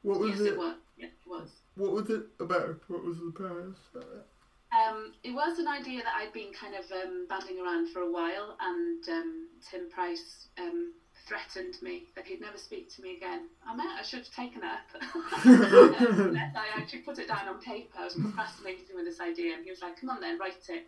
[0.01, 0.47] What was yes, it?
[0.53, 0.75] it was.
[0.97, 1.49] Yeah, it was.
[1.75, 2.79] What was it about?
[2.87, 3.77] What was the premise?
[3.95, 4.25] it?
[4.71, 8.11] Um, it was an idea that I'd been kind of um, banding around for a
[8.11, 10.93] while, and um, Tim Price um,
[11.27, 13.47] threatened me that he'd never speak to me again.
[13.67, 15.45] I meant I should have taken it up.
[15.45, 17.97] um, I actually put it down on paper.
[17.99, 20.87] I was procrastinating with this idea, and he was like, "Come on, then, write it."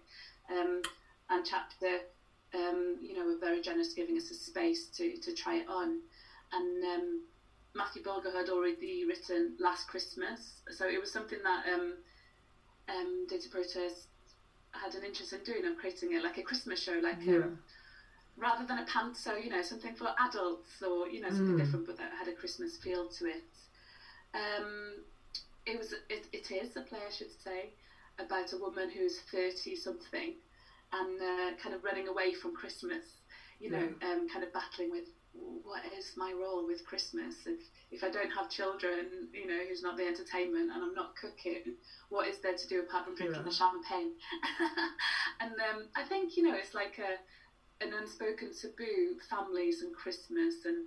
[1.31, 1.99] And chapter,
[2.53, 5.99] um, you know, were very generous, giving us a space to to try it on.
[6.51, 7.21] And um,
[7.75, 11.97] Matthew Bulgo had already written Last Christmas, so it was something that um,
[12.89, 14.07] um, Dirty Protest
[14.73, 17.37] had an interest in doing, of creating it like a Christmas show, like Yeah.
[17.37, 17.57] um,
[18.37, 21.57] rather than a pantso, you know, something for adults or you know something Mm.
[21.57, 23.43] different, but that had a Christmas feel to it.
[24.33, 25.01] Um,
[25.65, 27.73] it was, it, it is a play, I should say,
[28.19, 30.33] about a woman who's thirty something
[30.93, 33.03] and uh, kind of running away from Christmas.
[33.59, 37.57] You know, um, kind of battling with what is my role with Christmas if
[37.91, 41.61] if I don't have children, you know, who's not the entertainment and I'm not cooking,
[42.09, 43.43] what is there to do apart from drinking Yeah.
[43.43, 44.11] the champagne?
[45.39, 47.17] and um, I think you know it's like a
[47.83, 50.83] an unspoken taboo, families and Christmas, and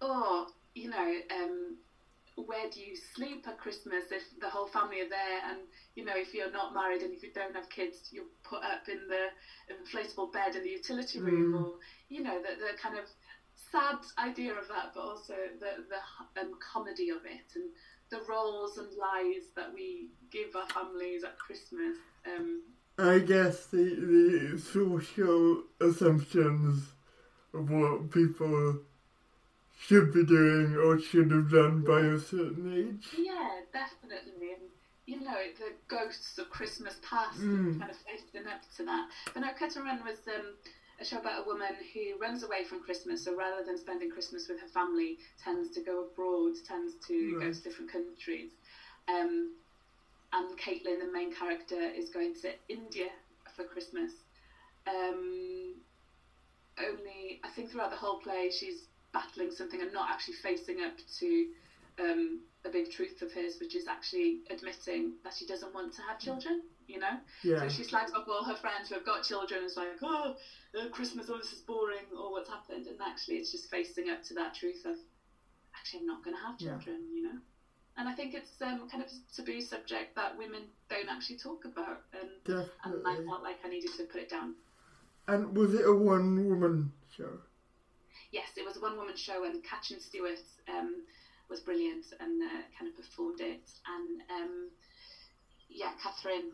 [0.00, 1.76] oh, you know, um,
[2.36, 5.40] where do you sleep at Christmas if the whole family are there?
[5.44, 8.62] And you know, if you're not married and if you don't have kids, you're put
[8.62, 9.24] up in the
[9.74, 11.64] inflatable bed in the utility room, Mm.
[11.64, 11.74] or
[12.08, 13.06] you know, the, the kind of
[13.72, 17.64] sad idea of that, but also the the um, comedy of it and
[18.10, 21.96] the roles and lies that we give our families at Christmas.
[22.24, 22.62] Um,
[22.98, 26.84] I guess the, the social assumptions
[27.52, 28.78] of what people
[29.78, 33.08] should be doing or should have done by a certain age.
[33.18, 34.32] Yeah, definitely.
[35.06, 37.78] You know, the ghosts of Christmas past Mm.
[37.78, 39.08] kind of facing up to that.
[39.32, 40.56] But no, Run was um,
[40.98, 43.22] a show about a woman who runs away from Christmas.
[43.22, 47.52] So rather than spending Christmas with her family, tends to go abroad, tends to go
[47.52, 48.50] to different countries.
[49.06, 49.52] Um,
[50.32, 53.10] and Caitlin, the main character, is going to India
[53.54, 54.10] for Christmas.
[54.86, 55.74] Um,
[56.78, 60.96] only, I think throughout the whole play, she's battling something and not actually facing up
[61.20, 61.46] to
[61.98, 66.02] um, a big truth of hers, which is actually admitting that she doesn't want to
[66.02, 66.60] have children.
[66.88, 67.60] You know, Yeah.
[67.62, 69.62] so she slags off all her friends who have got children.
[69.64, 70.34] is like, oh,
[70.78, 74.22] uh, Christmas, oh, this is boring, or what's happened, and actually, it's just facing up
[74.24, 74.96] to that truth of
[75.74, 76.78] actually, I'm not going to have Yeah.
[76.78, 77.08] children.
[77.12, 77.38] You know,
[77.96, 81.64] and I think it's um, kind of a taboo subject that women don't actually talk
[81.64, 82.28] about, and
[82.84, 84.54] and I felt like I needed to put it down.
[85.28, 87.40] And was it a one woman show?
[88.32, 91.02] yes, it was a one woman show, and Catrin Stewart um,
[91.48, 93.62] was brilliant and uh, kind of performed it.
[93.86, 94.68] And um,
[95.68, 96.52] yeah, Catherine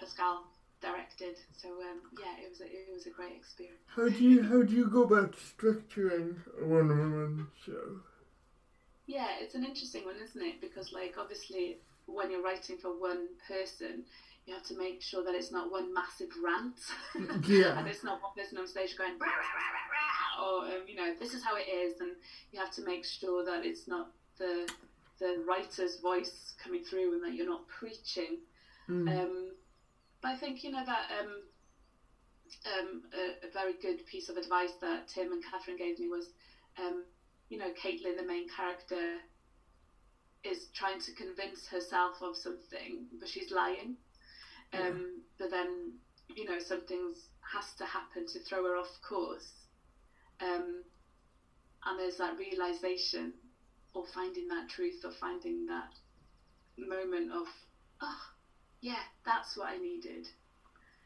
[0.00, 0.40] Paskell
[0.80, 1.36] directed.
[1.56, 3.80] So um, yeah, it was a, it was a great experience.
[3.86, 8.00] How do you how do you go about structuring a one woman show?
[9.06, 10.60] Yeah, it's an interesting one, isn't it?
[10.60, 14.04] Because like obviously, when you're writing for one person.
[14.46, 16.76] You have to make sure that it's not one massive rant,
[17.48, 17.78] Yeah.
[17.78, 20.82] and it's not one person on stage going rah, rah, rah, rah, rah, or um,
[20.86, 22.10] you know this is how it is, and
[22.52, 24.68] you have to make sure that it's not the
[25.18, 28.38] the writer's voice coming through and that you're not preaching.
[28.88, 29.08] Mm.
[29.08, 29.52] Um,
[30.20, 31.42] but I think you know that um,
[32.78, 36.30] um, a, a very good piece of advice that Tim and Catherine gave me was,
[36.78, 37.04] um,
[37.48, 39.18] you know, Caitlin, the main character,
[40.42, 43.96] is trying to convince herself of something, but she's lying.
[44.72, 45.92] Um, But then,
[46.34, 47.14] you know, something
[47.52, 49.52] has to happen to throw her off course.
[50.40, 50.84] Um,
[51.86, 53.32] and there's that realization,
[53.94, 55.92] or finding that truth, or finding that
[56.76, 57.46] moment of,
[58.02, 58.20] oh,
[58.80, 60.28] yeah, that's what I needed.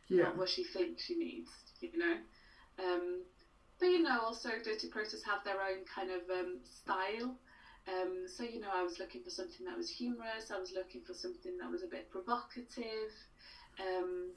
[0.08, 0.24] yeah.
[0.24, 2.16] Not what she thinks she needs, you know.
[2.78, 3.22] Um,
[3.78, 7.36] but you know, also Dirty Protests have their own kind of um, style.
[7.86, 10.50] Um, so you know, I was looking for something that was humorous.
[10.50, 13.12] I was looking for something that was a bit provocative.
[13.78, 14.32] Um,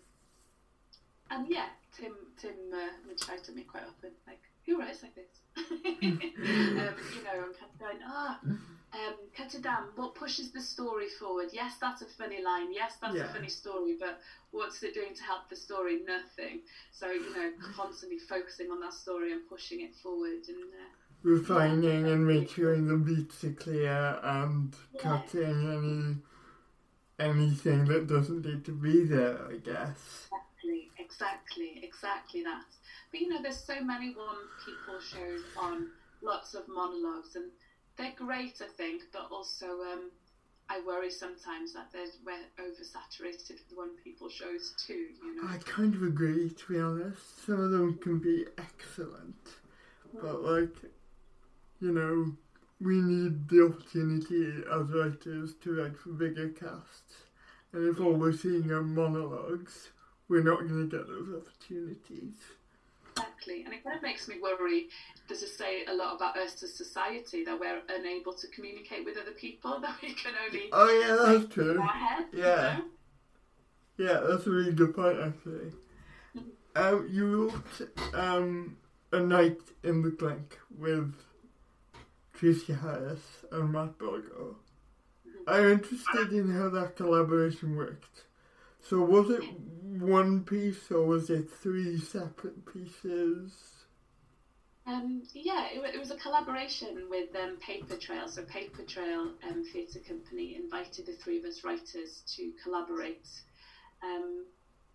[1.31, 5.15] and yeah, Tim Tim uh, would shout at me quite often, like, "Who writes like
[5.15, 5.41] this?"
[6.77, 8.39] um, you know, I'm kind of going, ah,
[8.93, 9.91] um, cut it down.
[9.95, 11.49] What pushes the story forward?
[11.51, 12.71] Yes, that's a funny line.
[12.71, 13.23] Yes, that's Yeah.
[13.23, 13.95] a funny story.
[13.99, 14.19] But
[14.51, 16.01] what's it doing to help the story?
[16.05, 16.61] Nothing.
[16.91, 20.41] So you know, constantly focusing on that story and pushing it forward.
[20.47, 20.87] And uh,
[21.23, 25.01] Refining and making sure the beats are clear and Yeah.
[25.01, 26.19] cutting any
[27.19, 30.27] anything that doesn't need to be there, I guess.
[30.31, 32.65] exactly, exactly, exactly that.
[33.11, 35.87] But you know, there's so many one people shows on,
[36.21, 37.45] lots of monologues, and
[37.97, 39.03] they're great, I think.
[39.11, 40.11] But also, um,
[40.69, 42.33] I worry sometimes that there's we're
[42.63, 45.07] oversaturated with one people shows too.
[45.23, 45.49] You know.
[45.49, 47.45] I kind of agree, to be honest.
[47.45, 49.35] Some of them can be excellent,
[50.21, 50.75] but like,
[51.81, 52.31] you know,
[52.79, 57.25] we need the opportunity as writers to write for bigger casts.
[57.73, 59.89] And if all we're seeing are monologues,
[60.27, 62.35] we're not going to get those opportunities.
[63.21, 63.63] Exactly.
[63.63, 64.87] And it kind of makes me worry.
[65.27, 69.17] Does it say a lot about us as society that we're unable to communicate with
[69.17, 69.79] other people?
[69.81, 70.69] That we can only.
[70.71, 71.79] Oh yeah, that's true.
[71.79, 72.77] Head, yeah.
[72.77, 72.85] You know?
[73.97, 75.71] Yeah, that's a really good point actually.
[76.75, 78.77] Um, you wrote um,
[79.11, 81.13] A Night in the Clink with
[82.33, 83.19] Tracy Harris
[83.51, 84.55] and Matt Bulgo.
[85.47, 88.23] I'm interested in how that collaboration worked.
[88.81, 89.43] So was it
[89.99, 93.53] one piece or was it three separate pieces?
[94.87, 98.27] Um, yeah, it, it was a collaboration with um, Paper Trail.
[98.27, 103.27] So Paper Trail um, Theatre Company invited the three of us writers to collaborate.
[104.03, 104.45] Um,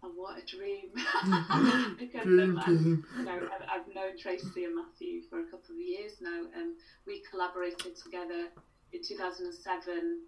[0.03, 0.91] and what a dream!
[2.23, 3.05] Dream um, team.
[3.19, 6.75] you know, I've, I've known Tracy and Matthew for a couple of years now, and
[7.07, 8.49] we collaborated together
[8.93, 10.21] in 2007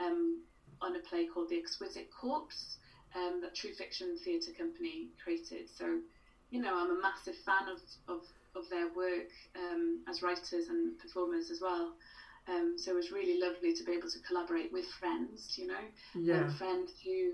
[0.00, 0.42] um,
[0.80, 2.78] on a play called The Exquisite Corpse
[3.14, 5.66] um, that True Fiction Theatre Company created.
[5.76, 5.98] So,
[6.50, 8.20] you know, I'm a massive fan of, of,
[8.54, 11.94] of their work um, as writers and performers as well.
[12.48, 15.88] Um, so it was really lovely to be able to collaborate with friends, you know,
[16.14, 16.46] Yeah.
[16.46, 17.32] um, friends who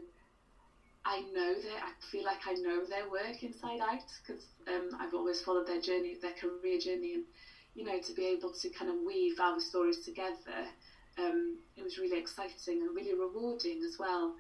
[1.04, 5.14] I know their, I feel like I know their work inside out because um, I've
[5.14, 7.10] always followed their journey, their career journey, and
[7.74, 10.66] you know to be able to kind of weave our stories together,
[11.18, 14.34] um, it was really exciting and really rewarding as well.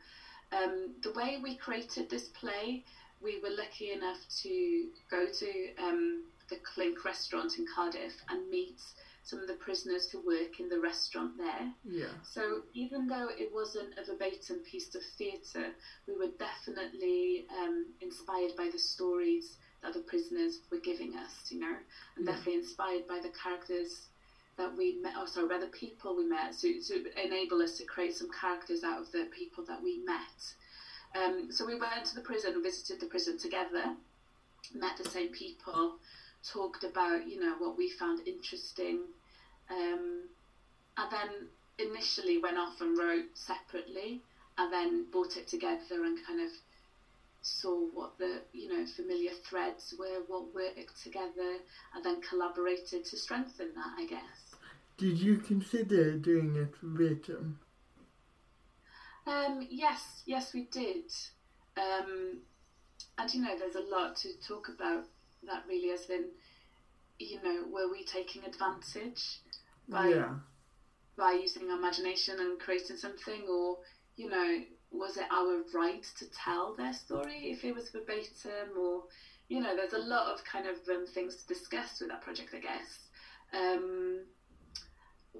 [0.52, 2.84] Um, the way we created this play,
[3.20, 8.80] we were lucky enough to go to um, the Clink restaurant in Cardiff and meet
[9.24, 11.70] some of the prisoners who work in the restaurant there.
[11.84, 12.06] Yeah.
[12.22, 15.70] So even though it wasn't a verbatim piece of theatre,
[16.06, 21.60] we were definitely um, inspired by the stories that the prisoners were giving us, you
[21.60, 21.76] know,
[22.16, 22.32] and Yeah.
[22.32, 24.08] definitely inspired by the characters
[24.58, 27.84] that we met, oh sorry, by the people we met, so to enable us to
[27.84, 30.54] create some characters out of the people that we met.
[31.16, 33.96] Um, so we went to the prison visited the prison together,
[34.74, 35.96] met the same people,
[36.46, 39.00] talked about, you know, what we found interesting,
[39.70, 40.24] um,
[40.98, 41.48] and then
[41.78, 44.20] initially went off and wrote separately
[44.58, 46.50] and then brought it together and kind of
[47.42, 51.56] saw what the you know familiar threads were what worked together
[51.94, 54.47] and then collaborated to strengthen that i guess
[54.98, 57.60] Did you consider doing it verbatim?
[59.26, 61.12] um yes yes we did
[61.76, 62.40] um
[63.18, 65.04] and you know there's a lot to talk about
[65.46, 66.24] that really as in
[67.18, 69.40] you know were we taking advantage
[69.88, 70.34] by yeah.
[71.16, 73.78] by using our imagination and creating something, or
[74.16, 79.04] you know, was it our right to tell their story if it was verbatim, or
[79.48, 82.54] you know, there's a lot of kind of um, things to discuss with that project,
[82.54, 82.98] I guess.
[83.52, 84.20] Um,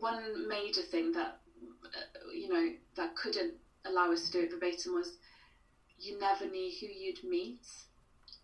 [0.01, 1.39] one major thing that
[1.85, 3.55] uh, you know that couldn't
[3.87, 5.17] allow us to do it verbatim was
[5.99, 7.67] you never knew who you'd meet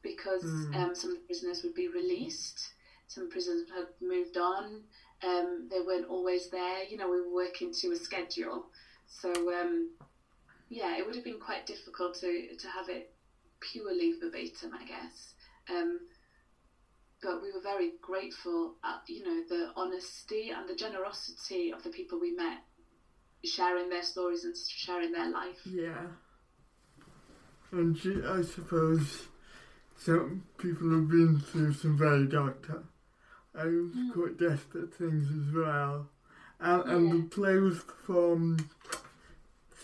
[0.03, 0.75] because Mm.
[0.77, 2.73] um, some of the prisoners would be released,
[3.07, 4.83] some prisoners had moved on,
[5.23, 6.83] um, they weren't always there.
[6.85, 8.67] You know, we were working to a schedule,
[9.07, 9.31] so
[9.61, 9.91] um,
[10.69, 13.15] yeah, it would have been quite difficult to to have it
[13.61, 15.35] purely verbatim, I guess.
[15.71, 16.01] Um,
[17.25, 21.91] but we were very grateful at you know the honesty and the generosity of the
[21.91, 22.59] people we met,
[23.45, 25.61] sharing their stories and sharing their life.
[25.65, 26.07] Yeah.
[27.73, 29.27] And she, I suppose
[29.97, 32.87] some people have been through some very dark times.
[33.55, 34.13] I was Mm.
[34.13, 36.09] quite desperate things as well.
[36.61, 37.15] And, and Yeah.
[37.15, 38.65] the play was performed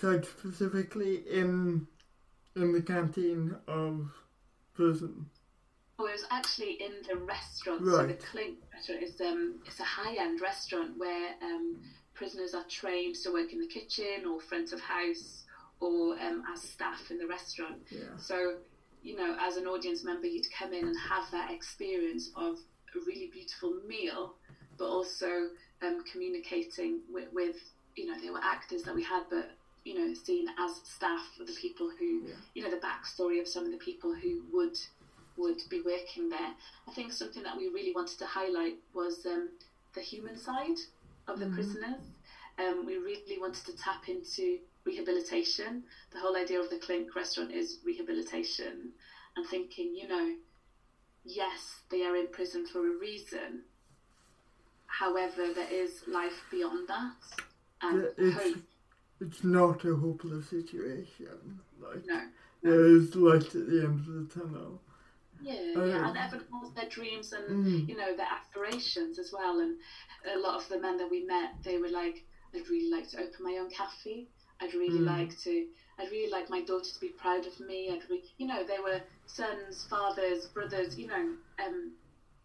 [0.00, 1.86] site specifically in
[2.56, 4.10] in the canteen of
[4.74, 5.30] prison.
[6.00, 7.84] Oh, it was actually in the restaurant.
[7.84, 11.76] So the Clink restaurant is um, it's a high end restaurant where um,
[12.14, 15.44] prisoners are trained to work in the kitchen or front of house
[15.80, 17.76] or um, as staff in the restaurant.
[17.90, 18.16] Yeah.
[18.16, 18.56] So,
[19.02, 22.56] you know, as an audience member, you'd come in and have that experience of
[22.96, 24.34] a really beautiful meal,
[24.78, 25.48] but also
[25.82, 27.56] um, communicating with, with,
[27.96, 29.50] you know, they were actors that we had, but,
[29.84, 32.34] you know, seen as staff for the people who, Yeah.
[32.54, 34.78] you know, the backstory of some of the people who would
[35.40, 36.52] would be working there.
[36.88, 39.48] I think something that we really wanted to highlight was um,
[39.94, 40.78] the human side
[41.26, 41.54] of the Mhm.
[41.54, 42.00] prisoners.
[42.58, 45.84] Um, we really wanted to tap into rehabilitation.
[46.10, 48.92] The whole idea of the Clink restaurant is rehabilitation
[49.36, 50.36] and thinking, you know,
[51.24, 53.64] yes, they are in prison for a reason.
[54.86, 57.16] However, there is life beyond that.
[57.82, 58.62] And it's- hope,
[59.20, 61.60] It's not a hopeless situation.
[61.78, 62.28] Like no.
[62.62, 64.82] there is light at the end of the tunnel.
[65.42, 66.08] Yeah, Oh, yeah, yeah.
[66.08, 67.88] and everyone has their dreams and Mm.
[67.88, 69.58] you know their aspirations as well.
[69.60, 69.76] And
[70.26, 72.22] a lot of the men that we met, they were like,
[72.54, 74.26] "I'd really like to open my own cafe.
[74.60, 75.06] I'd really Mm.
[75.06, 75.64] like to.
[75.98, 77.90] I'd really like my daughter to be proud of me.
[77.90, 81.34] I'd, re-, you know, they were sons, fathers, brothers, you know,
[81.64, 81.92] um,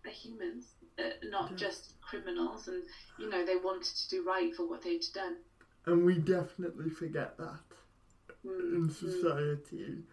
[0.04, 1.58] they're humans, uh, not Yeah.
[1.58, 2.84] just criminals, and
[3.18, 5.36] you know they wanted to do right for what they'd done.
[5.86, 7.62] And we definitely forget that
[8.46, 8.92] Mm, in mm.
[8.92, 10.04] society.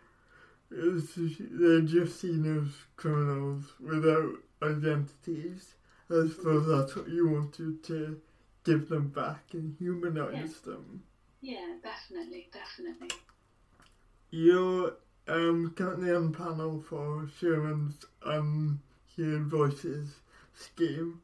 [0.75, 5.75] They're just seen as criminals without identities.
[6.11, 8.21] I suppose that's what you wanted to
[8.65, 11.03] give them back and humanise them.
[11.41, 13.17] Yeah, definitely, definitely.
[14.31, 14.95] You're
[15.29, 20.21] um, currently on the panel for Sherman's Unheard Voices
[20.55, 21.21] scheme,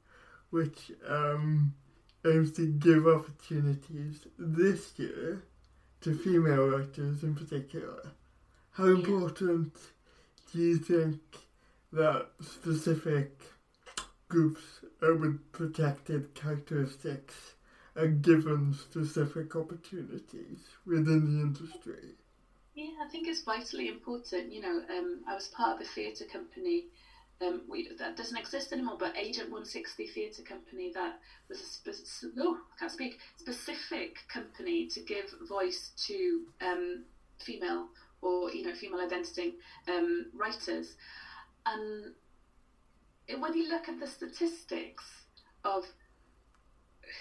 [0.50, 1.74] which um,
[2.26, 5.42] aims to give opportunities this year
[6.00, 8.12] to female writers in particular.
[8.78, 9.72] How important
[10.52, 11.18] do you think
[11.92, 13.42] that specific
[14.28, 14.62] groups
[15.02, 17.54] uh, with protected characteristics
[17.96, 22.14] are given specific opportunities within the industry?
[22.76, 24.52] Yeah, I think it's vitally important.
[24.52, 26.84] You know, um, I was part of a theatre company.
[27.44, 31.18] Um, we, that doesn't exist anymore, but Agent 160 Theatre Company that
[31.48, 37.04] was a spe- oh, I can't speak specific company to give voice to um,
[37.40, 37.88] female
[38.22, 39.54] or you know female identity
[39.88, 40.94] um, writers,
[41.66, 42.14] and
[43.38, 45.04] when you look at the statistics
[45.64, 45.84] of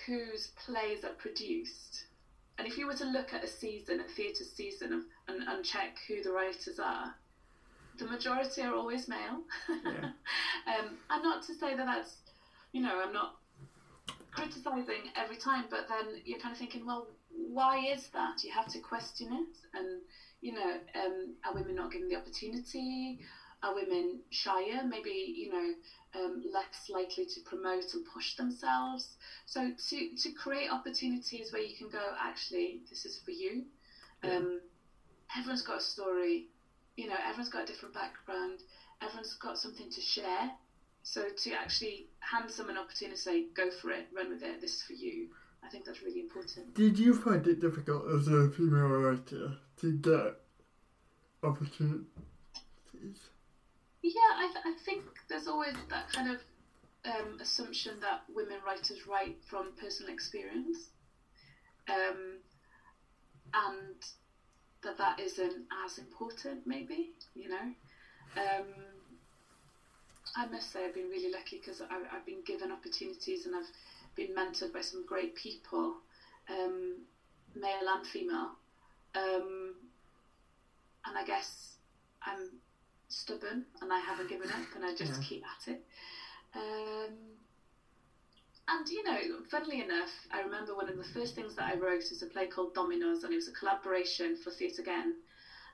[0.05, 2.05] whose plays are produced,
[2.57, 5.63] and if you were to look at a season, a theatre season, of, and, and
[5.63, 7.13] check who the writers are,
[7.97, 9.41] the majority are always male.
[9.69, 9.75] Yeah.
[10.79, 12.17] um, and not to say that that's,
[12.71, 13.35] you know, I'm not
[14.31, 18.43] criticising every time, but then you're kind of thinking, well, why is that?
[18.43, 19.77] You have to question it.
[19.77, 20.01] And,
[20.41, 23.17] you know, um, are women not given the opportunity?
[23.63, 24.83] Are women shyer?
[24.83, 25.73] Maybe, you know,
[26.15, 29.15] um, less likely to promote and push themselves?
[29.45, 33.63] So to, to create opportunities where you can go, actually, this is for you.
[34.23, 34.61] Um,
[35.35, 36.45] everyone's got a story,
[36.95, 38.63] you know, everyone's got a different background,
[39.01, 40.49] everyone's got something to share.
[41.03, 44.59] So to actually hand someone an opportunity to say, go for it, run with it,
[44.59, 45.27] this is for you,
[45.63, 46.73] I think that's really important.
[46.75, 50.35] Did you find it difficult as a female writer to get
[51.43, 52.05] opportunities?
[54.01, 56.39] Yeah, I, th- I think there's always that kind of
[57.05, 60.89] um, assumption that women writers write from personal experience,
[61.89, 62.37] um,
[63.53, 63.95] and
[64.83, 67.71] that that isn't as important, maybe, you know.
[68.37, 68.65] Um,
[70.35, 73.71] I must say I've been really lucky because I've, I've been given opportunities and I've
[74.17, 75.97] been mentored by some great people,
[76.49, 77.03] um,
[77.55, 78.51] male and female.
[79.15, 79.75] Um,
[81.05, 81.77] and I guess
[82.25, 82.57] I'm
[83.09, 85.21] stubborn and I haven't given up and I just Yeah.
[85.21, 85.81] keep at it.
[86.55, 87.37] Um,
[88.69, 92.03] and you know, funnily enough, I remember one of the first things that I wrote
[92.09, 95.15] was a play called Dominoes, and it was a collaboration for Theatr Gen.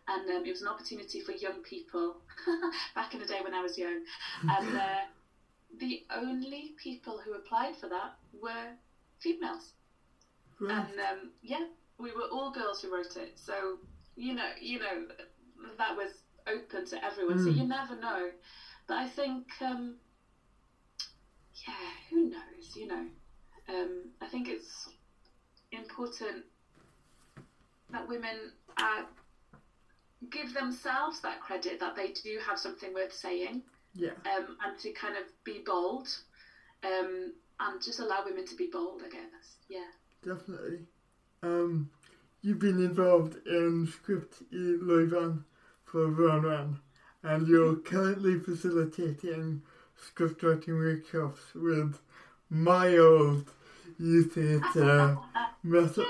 [0.08, 2.18] And um, it was an opportunity for young people
[2.96, 4.02] back in the day when I was young.
[4.50, 5.04] And uh,
[5.80, 8.70] the only people who applied for that were
[9.20, 9.74] females.
[10.60, 10.88] Right.
[10.88, 11.64] And um, yeah,
[11.98, 13.32] we were all girls who wrote it.
[13.36, 13.78] So
[14.16, 15.04] you know, you know,
[15.78, 16.10] that was
[16.48, 17.38] open to everyone.
[17.40, 17.58] So Mm.
[17.58, 18.32] you never know.
[18.88, 19.96] But I think, um,
[21.68, 22.76] yeah, who knows?
[22.76, 23.06] You know,
[23.70, 24.88] um, I think it's
[25.72, 26.44] important
[27.92, 28.52] that women
[28.82, 29.04] uh,
[30.30, 33.62] give themselves that credit that they do have something worth saying
[33.94, 36.08] Yeah, um, and to kind of be bold
[36.84, 39.58] um, and just allow women to be bold, I guess.
[39.70, 39.86] Yeah.
[40.26, 40.80] definitely.
[41.42, 41.90] Um,
[42.42, 45.44] you've been involved in Script e Leuven
[45.86, 46.80] for Run Run,
[47.24, 49.62] and you're currently facilitating
[49.96, 52.00] script writing workshops with
[52.50, 53.50] my old
[54.00, 55.18] youth theatre,
[55.64, 56.06] Method.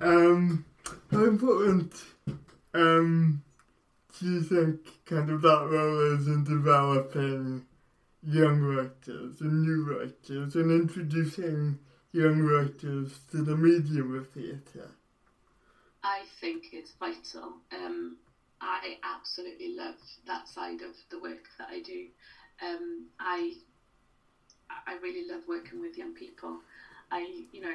[0.00, 0.64] Um,
[1.10, 1.92] how important
[2.74, 3.42] um,
[4.26, 7.66] you think kind of that role is in developing
[8.22, 11.78] young writers and new writers and introducing
[12.12, 14.90] young writers to the medium of theatre?
[16.02, 17.54] I think it's vital.
[17.72, 18.16] Um,
[18.60, 19.96] I absolutely love
[20.26, 22.06] that side of the work that I do.
[22.62, 23.54] Um, I
[24.86, 26.58] I really love working with young people.
[27.10, 27.74] I you know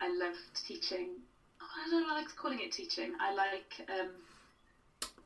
[0.00, 0.36] I love
[0.66, 1.08] teaching.
[1.60, 3.12] I don't like calling it teaching.
[3.20, 4.10] I like um,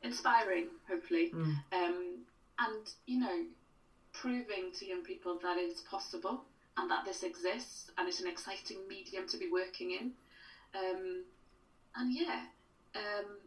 [0.03, 1.55] inspiring, hopefully, Mm.
[1.71, 2.25] um,
[2.59, 3.45] and you know
[4.13, 6.43] proving to young people that it's possible
[6.77, 10.13] and that this exists and it's an exciting medium to be working in.
[10.75, 11.23] Um,
[11.95, 12.45] and yeah,
[12.95, 13.37] um,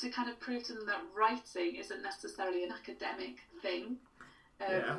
[0.00, 3.98] to kind of prove to them that writing isn't necessarily an academic thing.
[4.60, 4.98] Um, Yeah.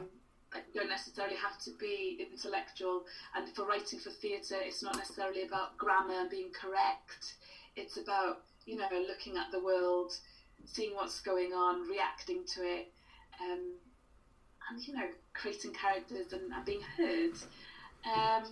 [0.55, 3.05] You don't necessarily have to be intellectual,
[3.35, 7.35] and for writing for theatre, it's not necessarily about grammar and being correct.
[7.75, 10.17] It's about you know looking at the world
[10.67, 12.91] seeing what's going on, reacting to it,
[13.41, 13.73] um,
[14.69, 17.33] and you know, creating characters and, and being heard.
[18.05, 18.43] Um,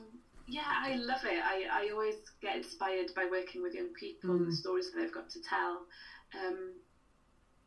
[0.47, 1.41] yeah, I love it.
[1.43, 4.37] I, I always get inspired by working with young people mm.
[4.37, 4.57] and the mm.
[4.57, 5.85] stories that they've got to tell.
[6.33, 6.73] Um,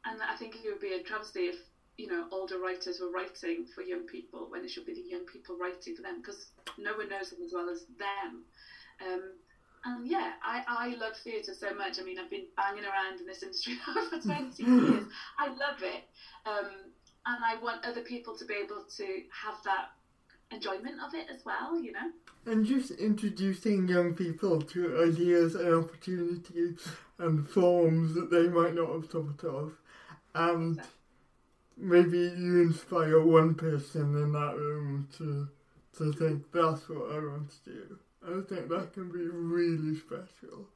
[0.05, 1.57] and I think it would be a travesty if
[1.97, 5.27] you know older writers were writing for young people when it should be the young
[5.27, 8.45] people writing for them because no one knows them as well as them.
[9.03, 9.33] Um,
[9.85, 11.99] and yeah, I, I love theatre so much.
[12.01, 13.75] I mean, I've been banging around in this industry
[14.11, 15.05] for 20 years.
[15.39, 16.05] I love it.
[16.47, 16.71] Um,
[17.27, 19.91] and I want other people to be able to have that
[20.51, 22.11] enjoyment of it as well, you know.
[22.47, 28.91] And just introducing young people to ideas and opportunities and forms that they might not
[28.91, 29.73] have thought of.
[30.35, 30.81] And
[31.77, 35.49] maybe you inspire one person in that room to
[35.97, 37.99] to think that's what I want to do.
[38.29, 40.69] I think that can be really special.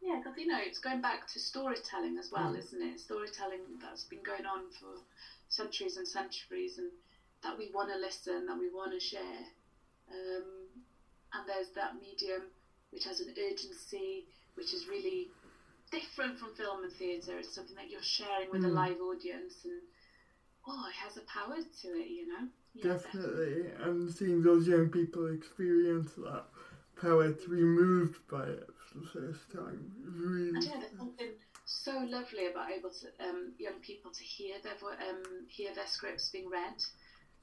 [0.00, 2.58] Yeah, because you know it's going back to storytelling as well, mm.
[2.58, 3.00] isn't it?
[3.00, 5.00] Storytelling that's been going on for
[5.48, 6.90] centuries and centuries, and
[7.42, 9.44] that we want to listen, that we want to share.
[10.10, 10.68] Um,
[11.32, 12.48] and there's that medium
[12.90, 15.28] which has an urgency, which is really
[15.90, 17.38] different from film and theatre.
[17.38, 18.70] It's something that you're sharing with mm.
[18.70, 19.80] a live audience, and
[20.66, 22.48] oh, it has a power to it, you know.
[22.74, 23.64] Yeah, definitely.
[23.82, 26.44] and seeing those young people experience that
[27.00, 30.50] power to be moved by it for the first time really.
[30.50, 31.28] And yeah, there's something
[31.64, 34.72] so lovely about able to um, young people to hear their
[35.08, 36.82] um, hear their scripts being read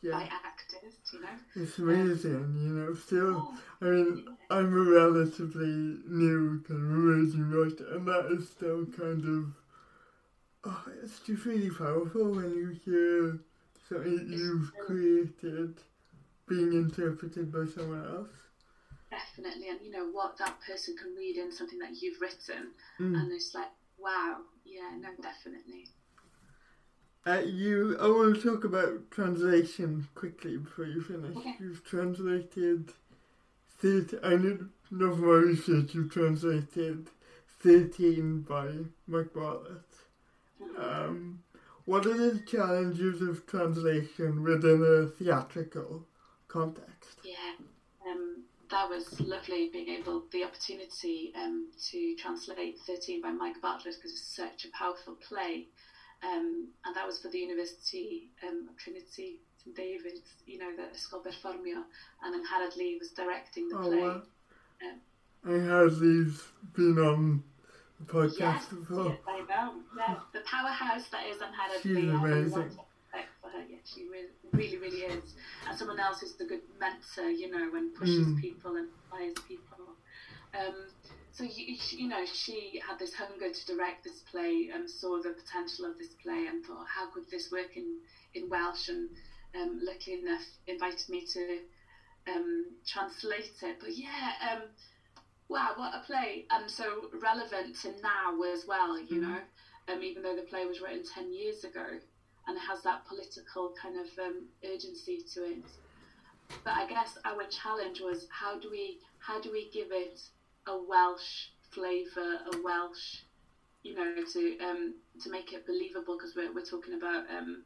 [0.01, 0.11] yeah.
[0.11, 1.27] by actors, you know.
[1.55, 2.93] It's amazing, um, you know.
[2.93, 4.57] Still, oh, I mean, yeah.
[4.57, 9.53] I'm a relatively new kind of emerging writer, and that is still kind of.
[10.63, 13.39] Oh, it's just really powerful when you hear
[13.87, 15.75] something you've created
[16.47, 18.29] being interpreted by someone else.
[19.09, 23.15] Definitely, and you know what that person can read in something that you've written, mm.
[23.15, 25.85] and it's like, wow, yeah, no, definitely.
[27.25, 31.35] Uh, you, I want to talk about translation quickly before you finish.
[31.35, 31.55] Okay.
[31.59, 32.93] You've translated,
[33.79, 34.59] 30, I know
[34.89, 37.09] from my research, you've translated
[37.61, 38.69] 13 by
[39.07, 39.81] Mike Bartlett.
[40.61, 40.81] Mm-hmm.
[40.81, 41.43] Um,
[41.87, 46.05] what are the challenges of translation within a theatrical
[46.49, 47.19] context?
[47.23, 47.55] Yeah,
[48.05, 53.95] um, that was lovely being able, the opportunity um, to translate 13 by Mike Bartlett
[53.95, 55.67] because it's such a powerful play.
[56.23, 60.83] Um, and that was for the University um, of Trinity St David's, you know, the
[60.93, 61.83] Ysgol Berfformio,
[62.21, 64.01] and then Harald Lee was directing the oh, play.
[64.01, 64.21] Wow.
[64.83, 64.99] Um,
[65.53, 67.43] and Harald Lee's been on
[68.05, 69.05] podcast yes, before.
[69.05, 69.73] Yes, I know.
[69.97, 72.09] Yeah, the powerhouse that is Harald She's Lee.
[72.09, 72.71] amazing.
[73.41, 73.63] For her.
[73.69, 75.33] Yeah, she really, really, really is.
[75.67, 78.41] And someone else who's the good mentor, you know, and pushes mm.
[78.41, 79.95] people and inspires people.
[80.53, 80.75] Um,
[81.37, 85.29] so you, you know she had this hunger to direct this play and saw the
[85.29, 87.99] potential of this play and thought how could this work in
[88.33, 89.09] in Welsh and
[89.55, 91.59] um, luckily enough invited me to
[92.27, 94.63] um, translate it but yeah um,
[95.49, 99.31] wow what a play and so relevant to now as well you mm-hmm.
[99.33, 99.39] know
[99.89, 101.85] um, even though the play was written 10 years ago
[102.47, 105.63] and it has that political kind of um, urgency to it
[106.63, 110.21] but I guess our challenge was how do we how do we give it
[110.67, 113.21] a Welsh flavour, a Welsh,
[113.83, 117.63] you know, to um, to make it believable because we're, we're talking about um,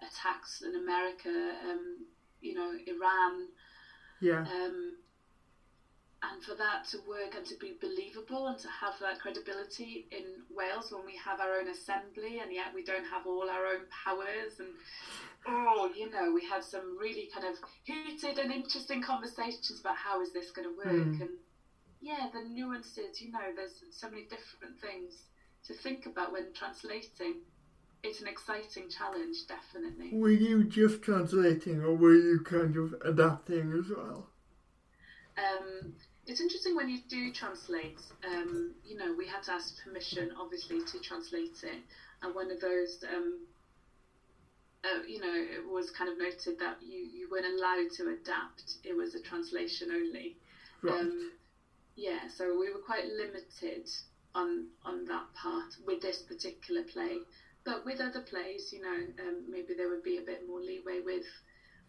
[0.00, 2.06] attacks in America, um,
[2.40, 3.48] you know, Iran.
[4.20, 4.40] Yeah.
[4.40, 4.96] Um,
[6.32, 10.24] and for that to work and to be believable and to have that credibility in
[10.50, 13.84] Wales when we have our own assembly and yet we don't have all our own
[13.90, 14.68] powers and
[15.46, 20.20] oh you know we had some really kind of heated and interesting conversations about how
[20.20, 21.20] is this going to work mm.
[21.20, 21.30] and
[22.00, 25.24] yeah, the nuances, you know, there's so many different things
[25.66, 27.40] to think about when translating.
[28.02, 30.10] It's an exciting challenge, definitely.
[30.12, 34.28] Were you just translating or were you kind of adapting as well?
[35.36, 35.94] Um,
[36.26, 40.80] it's interesting when you do translate, um, you know, we had to ask permission, obviously,
[40.80, 41.78] to translate it.
[42.22, 43.46] And one of those, um,
[44.84, 48.74] uh, you know, it was kind of noted that you, you weren't allowed to adapt.
[48.82, 50.36] It was a translation only.
[50.82, 51.00] Right.
[51.00, 51.32] Um,
[51.94, 53.88] yeah, so we were quite limited
[54.34, 57.18] on on that part with this particular play.
[57.64, 61.00] But with other plays, you know, um, maybe there would be a bit more leeway
[61.04, 61.26] with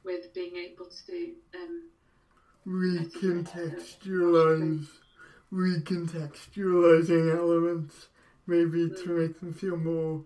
[0.04, 1.90] with being able to um,
[2.68, 4.88] recontextualize,
[5.52, 8.10] recontextualizing elements,
[8.46, 10.24] maybe to make them feel more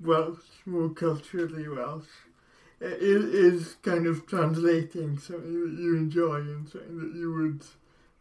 [0.00, 2.08] Welsh, more culturally Welsh.
[2.80, 7.62] It is kind of translating something that you enjoy and something that you would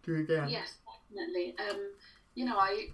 [0.03, 0.49] do again.
[0.49, 0.73] Yes,
[1.09, 1.55] definitely.
[1.69, 1.93] Um,
[2.35, 2.89] you know, I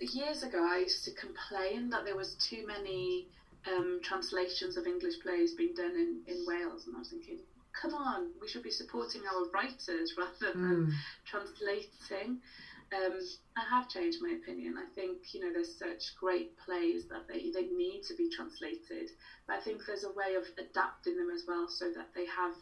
[0.00, 3.28] years ago, I used to complain that there was too many
[3.66, 7.38] um, translations of English plays being done in, in Wales, and I was thinking,
[7.72, 10.92] come on, we should be supporting our writers rather than Mm.
[11.24, 12.38] translating.
[12.92, 13.20] Um,
[13.56, 14.76] I have changed my opinion.
[14.76, 19.10] I think you know there's such great plays that they, they need to be translated,
[19.46, 22.52] but I think there's a way of adapting them as well so that they have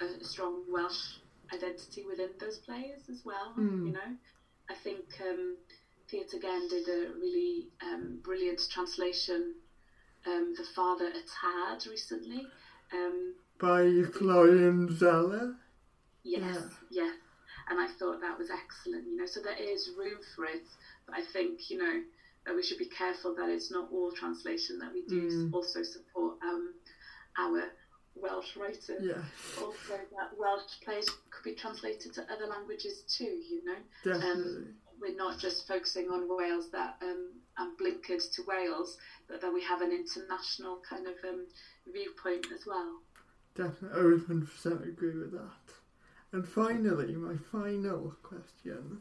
[0.00, 1.18] a, strong Welsh
[1.52, 3.52] identity within those plays as well.
[3.56, 3.86] Mm.
[3.86, 4.14] You know,
[4.70, 5.56] I think um,
[6.10, 9.54] Theatr Gen did a really um, brilliant translation.
[10.26, 12.46] Um, the Father a Tad recently.
[12.92, 15.56] Um, By Florian Zeller.
[16.22, 16.40] Yes,
[16.90, 17.04] Yeah.
[17.04, 17.16] yes.
[17.68, 19.26] And I thought that was excellent, you know.
[19.26, 20.62] So there is room for it,
[21.06, 22.02] but I think, you know,
[22.44, 25.52] that we should be careful that it's not all translation that we do Mm.
[25.54, 26.74] also support um,
[27.38, 27.72] our
[28.14, 29.02] Welsh writers.
[29.02, 29.24] Yes,
[29.60, 33.78] Also, that Welsh plays could be translated to other languages too, you know.
[34.04, 34.74] definitely.
[35.00, 38.96] We're not just focusing on Wales that um, and blinkered to Wales,
[39.28, 41.46] but that we have an international kind of um,
[41.92, 43.02] viewpoint as well.
[43.56, 45.74] Definitely, I would 100% agree with that.
[46.32, 49.00] And finally, my final question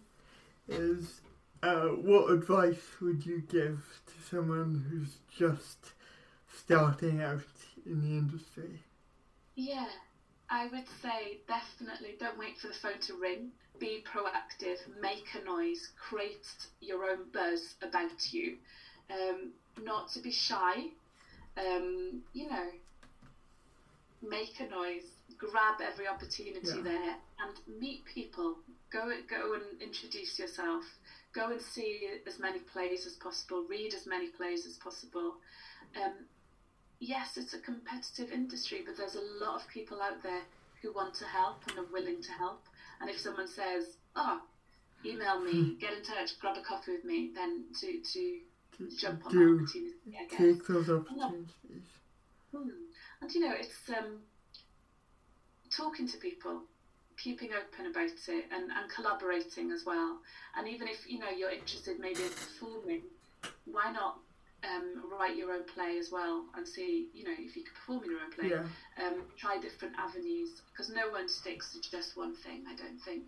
[0.70, 1.20] is
[1.62, 5.94] uh, what advice would you give to someone who's just
[6.48, 7.42] starting out
[7.86, 8.80] in the industry?
[9.56, 9.88] Yeah,
[10.50, 13.50] I would say definitely don't wait for the phone to ring.
[13.80, 16.48] Be proactive, make a noise, create
[16.80, 18.58] your own buzz about you.
[19.10, 19.52] Um,
[19.84, 20.86] not to be shy.
[21.58, 22.70] Um, you know,
[24.22, 25.04] make a noise,
[25.38, 26.82] grab every opportunity Yeah.
[26.82, 28.60] there, and meet people.
[28.90, 30.84] Go go and introduce yourself.
[31.34, 33.64] Go and see as many plays as possible.
[33.64, 35.36] Read as many plays as possible.
[35.96, 36.14] Um,
[37.00, 40.44] yes, it's a competitive industry, but there's a lot of people out there
[40.82, 42.64] who want to help and are willing to help.
[43.02, 44.42] And if someone says, "Oh,
[45.04, 48.42] email me, get in touch, grab a coffee with me," then to to
[48.78, 49.94] To jump on do opportunity,
[50.30, 51.84] take those opportunities.
[52.56, 52.70] Hmm.
[53.22, 54.20] And you know, it's um,
[55.76, 56.62] talking to people,
[57.18, 60.20] keeping open about it, and, and collaborating as well.
[60.58, 63.02] And even if you know you're interested, maybe in performing,
[63.66, 64.18] why not
[64.64, 68.04] um, write your own play as well and see, you know, if you can perform
[68.04, 68.50] in your own play.
[68.50, 72.64] Yeah, Um, try different avenues because no one sticks to just one thing.
[72.68, 73.24] I don't think.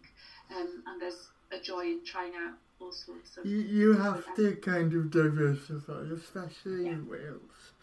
[0.55, 3.45] Um, and there's a joy in trying out all sorts of.
[3.45, 7.73] you, you have to kind of diversify, especially in Wales.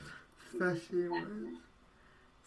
[0.55, 1.09] Especially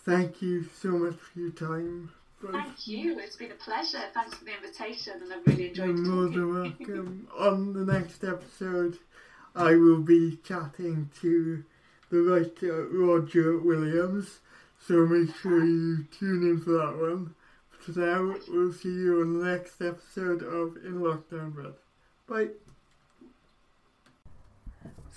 [0.06, 2.10] Thank you so much for your time.
[2.42, 3.20] both Thank you.
[3.20, 4.00] It's been a pleasure.
[4.14, 5.90] Thanks for the invitation, and I've really enjoyed.
[5.90, 5.98] It.
[5.98, 7.28] You're more than welcome.
[7.38, 8.98] On the next episode,
[9.54, 11.64] I will be chatting to
[12.10, 14.40] the writer Roger Williams,
[14.88, 17.36] so make sure you tune in for that one.
[17.80, 21.76] For now, we'll see you on the next episode of In Lockdown With.
[22.28, 22.54] Bye.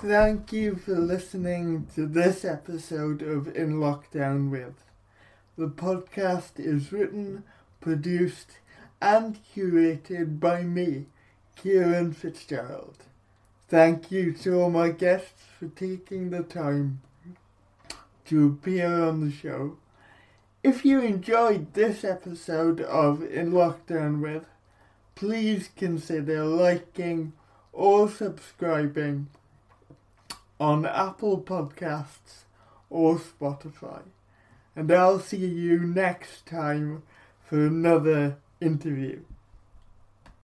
[0.03, 4.83] Thank you for listening to this episode of In Lockdown With.
[5.59, 7.45] The podcast is written,
[7.83, 8.61] produced,
[9.03, 11.09] and curated by me,
[11.55, 12.97] Kieran Fitzgerald.
[13.69, 17.03] Thank you to all my guests for taking the time
[18.25, 19.77] to appear on the show.
[20.63, 24.47] If you enjoyed this episode of In Lockdown With,
[25.15, 27.35] please consider liking
[27.75, 29.29] or subscribing
[30.61, 32.45] on Apple Podcasts
[32.91, 34.03] or Spotify.
[34.77, 37.03] And I'll see you next time
[37.43, 39.23] for another interview.